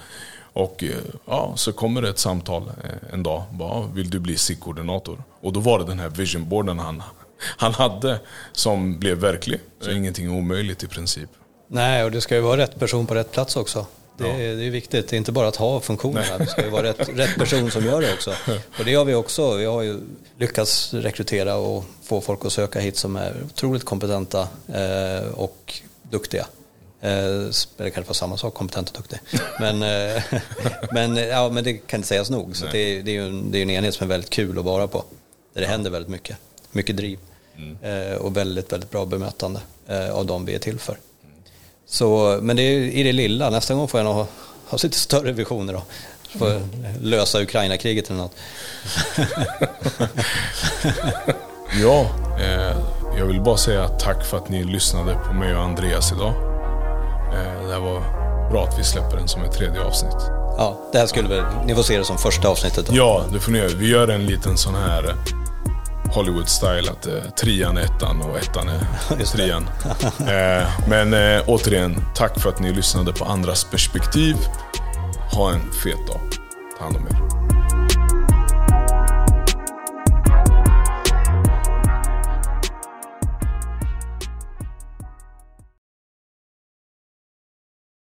Och 0.53 0.85
eh, 0.85 0.97
ja, 1.27 1.53
så 1.57 1.73
kommer 1.73 2.03
det 2.03 2.09
ett 2.09 2.19
samtal 2.19 2.63
eh, 2.85 3.15
en 3.15 3.23
dag. 3.23 3.43
Bara, 3.51 3.87
vill 3.87 4.11
du 4.11 4.19
bli 4.19 4.37
SIG-koordinator? 4.37 5.23
Och 5.41 5.53
då 5.53 5.61
var 5.61 5.79
det 5.79 5.85
den 5.85 5.99
här 5.99 6.09
visionboarden 6.09 6.79
han, 6.79 7.03
han 7.39 7.75
hade 7.75 8.21
som 8.53 8.99
blev 8.99 9.19
verklig. 9.19 9.61
Så 9.81 9.91
ingenting 9.91 10.31
omöjligt 10.31 10.83
i 10.83 10.87
princip. 10.87 11.31
Nej, 11.69 12.05
och 12.05 12.11
det 12.11 12.21
ska 12.21 12.35
ju 12.35 12.41
vara 12.41 12.57
rätt 12.57 12.79
person 12.79 13.07
på 13.07 13.15
rätt 13.15 13.33
plats 13.33 13.57
också. 13.57 13.87
Det, 14.17 14.29
ja. 14.29 14.35
är, 14.35 14.57
det 14.57 14.65
är 14.65 14.71
viktigt, 14.71 15.09
det 15.09 15.17
är 15.17 15.19
inte 15.19 15.33
bara 15.33 15.49
att 15.49 15.57
ha 15.57 15.81
funktionerna, 15.81 16.39
det 16.39 16.47
ska 16.47 16.65
ju 16.65 16.71
vara 16.71 16.83
rätt, 16.83 17.09
rätt 17.09 17.37
person 17.39 17.71
som 17.71 17.85
gör 17.85 18.01
det 18.01 18.13
också. 18.13 18.33
Och 18.79 18.85
det 18.85 18.95
har 18.95 19.05
vi 19.05 19.15
också, 19.15 19.55
vi 19.55 19.65
har 19.65 19.83
ju 19.83 20.01
lyckats 20.39 20.95
rekrytera 20.95 21.57
och 21.57 21.85
få 22.03 22.21
folk 22.21 22.45
att 22.45 22.53
söka 22.53 22.81
hit 22.81 22.97
som 22.97 23.17
är 23.17 23.35
otroligt 23.45 23.85
kompetenta 23.85 24.49
eh, 24.75 25.29
och 25.35 25.75
duktiga. 26.03 26.47
Eh, 27.01 27.51
det 27.77 27.91
kanske 27.91 28.03
var 28.03 28.15
samma 28.15 28.37
sak, 28.37 28.55
kompetent 28.55 28.91
och 28.91 28.97
duktig. 28.97 29.19
Men, 29.61 29.83
eh, 29.83 30.23
men, 30.93 31.17
ja, 31.17 31.51
men 31.51 31.65
det 31.65 31.73
kan 31.73 31.99
inte 31.99 32.09
sägas 32.09 32.31
nog. 32.31 32.57
Så 32.57 32.65
det, 32.65 33.03
det, 33.03 33.11
är 33.11 33.15
ju 33.15 33.27
en, 33.27 33.51
det 33.51 33.59
är 33.59 33.63
en 33.63 33.71
enhet 33.71 33.95
som 33.95 34.05
är 34.05 34.09
väldigt 34.09 34.31
kul 34.31 34.59
att 34.59 34.65
vara 34.65 34.89
på. 34.89 35.05
Där 35.55 35.61
det 35.61 35.67
händer 35.67 35.91
väldigt 35.91 36.11
mycket. 36.11 36.37
Mycket 36.73 36.97
driv. 36.97 37.19
Mm. 37.57 38.13
Eh, 38.13 38.17
och 38.17 38.37
väldigt, 38.37 38.73
väldigt 38.73 38.91
bra 38.91 39.05
bemötande 39.05 39.61
eh, 39.87 40.11
av 40.11 40.27
de 40.27 40.45
vi 40.45 40.55
är 40.55 40.59
till 40.59 40.79
för. 40.79 40.99
Så, 41.87 42.39
men 42.43 42.57
det 42.57 42.63
är 42.63 42.79
i 42.79 43.03
det 43.03 43.13
lilla. 43.13 43.51
Nästa 43.51 43.75
gång 43.75 43.89
får 43.89 44.01
jag 44.01 44.05
nog 44.05 44.15
ha, 44.15 44.27
ha 44.67 44.79
lite 44.83 44.99
större 44.99 45.33
visioner 45.33 45.73
då. 45.73 45.83
Får 46.39 46.61
lösa 47.01 47.43
Ukraina-kriget 47.43 48.11
eller 48.11 48.21
något. 48.21 48.37
ja, 51.83 52.07
eh, 52.41 52.77
jag 53.19 53.27
vill 53.27 53.41
bara 53.41 53.57
säga 53.57 53.89
tack 53.89 54.25
för 54.25 54.37
att 54.37 54.49
ni 54.49 54.65
lyssnade 54.65 55.19
på 55.27 55.33
mig 55.33 55.55
och 55.55 55.63
Andreas 55.63 56.13
idag. 56.13 56.35
Eh, 57.35 57.69
det 57.69 57.79
var 57.79 58.01
bra 58.51 58.65
att 58.65 58.79
vi 58.79 58.85
släpper 58.85 59.17
den 59.17 59.29
som 59.29 59.43
ett 59.43 59.53
tredje 59.53 59.83
avsnitt. 59.83 60.17
Ja, 60.59 60.89
det 60.93 60.99
här 60.99 61.07
skulle 61.07 61.29
väl, 61.29 61.45
ni 61.67 61.75
får 61.75 61.83
se 61.83 61.99
det 61.99 62.05
som 62.05 62.19
första 62.19 62.49
avsnittet 62.49 62.87
då. 62.87 62.97
Ja, 62.97 63.25
det 63.33 63.41
får 63.41 63.53
ni 63.53 63.59
göra. 63.59 63.69
Vi 63.69 63.89
gör 63.89 64.09
en 64.09 64.27
liten 64.27 64.57
sån 64.57 64.75
här 64.75 65.15
Hollywood-style, 66.15 66.91
att 66.91 67.07
eh, 67.07 67.31
trean 67.41 67.77
är 67.77 67.83
ettan 67.83 68.23
och 68.23 68.39
ettan 68.39 68.69
är 68.69 69.25
trean. 69.33 69.63
eh, 70.19 70.89
men 70.89 71.15
eh, 71.15 71.43
återigen, 71.47 72.05
tack 72.15 72.41
för 72.41 72.49
att 72.49 72.61
ni 72.61 72.73
lyssnade 72.73 73.13
på 73.13 73.25
andras 73.25 73.65
perspektiv. 73.65 74.37
Ha 75.33 75.53
en 75.53 75.73
fet 75.73 76.07
dag. 76.07 76.21
Ta 76.79 76.85
hand 76.85 76.97
om 76.97 77.07
er. 77.07 77.44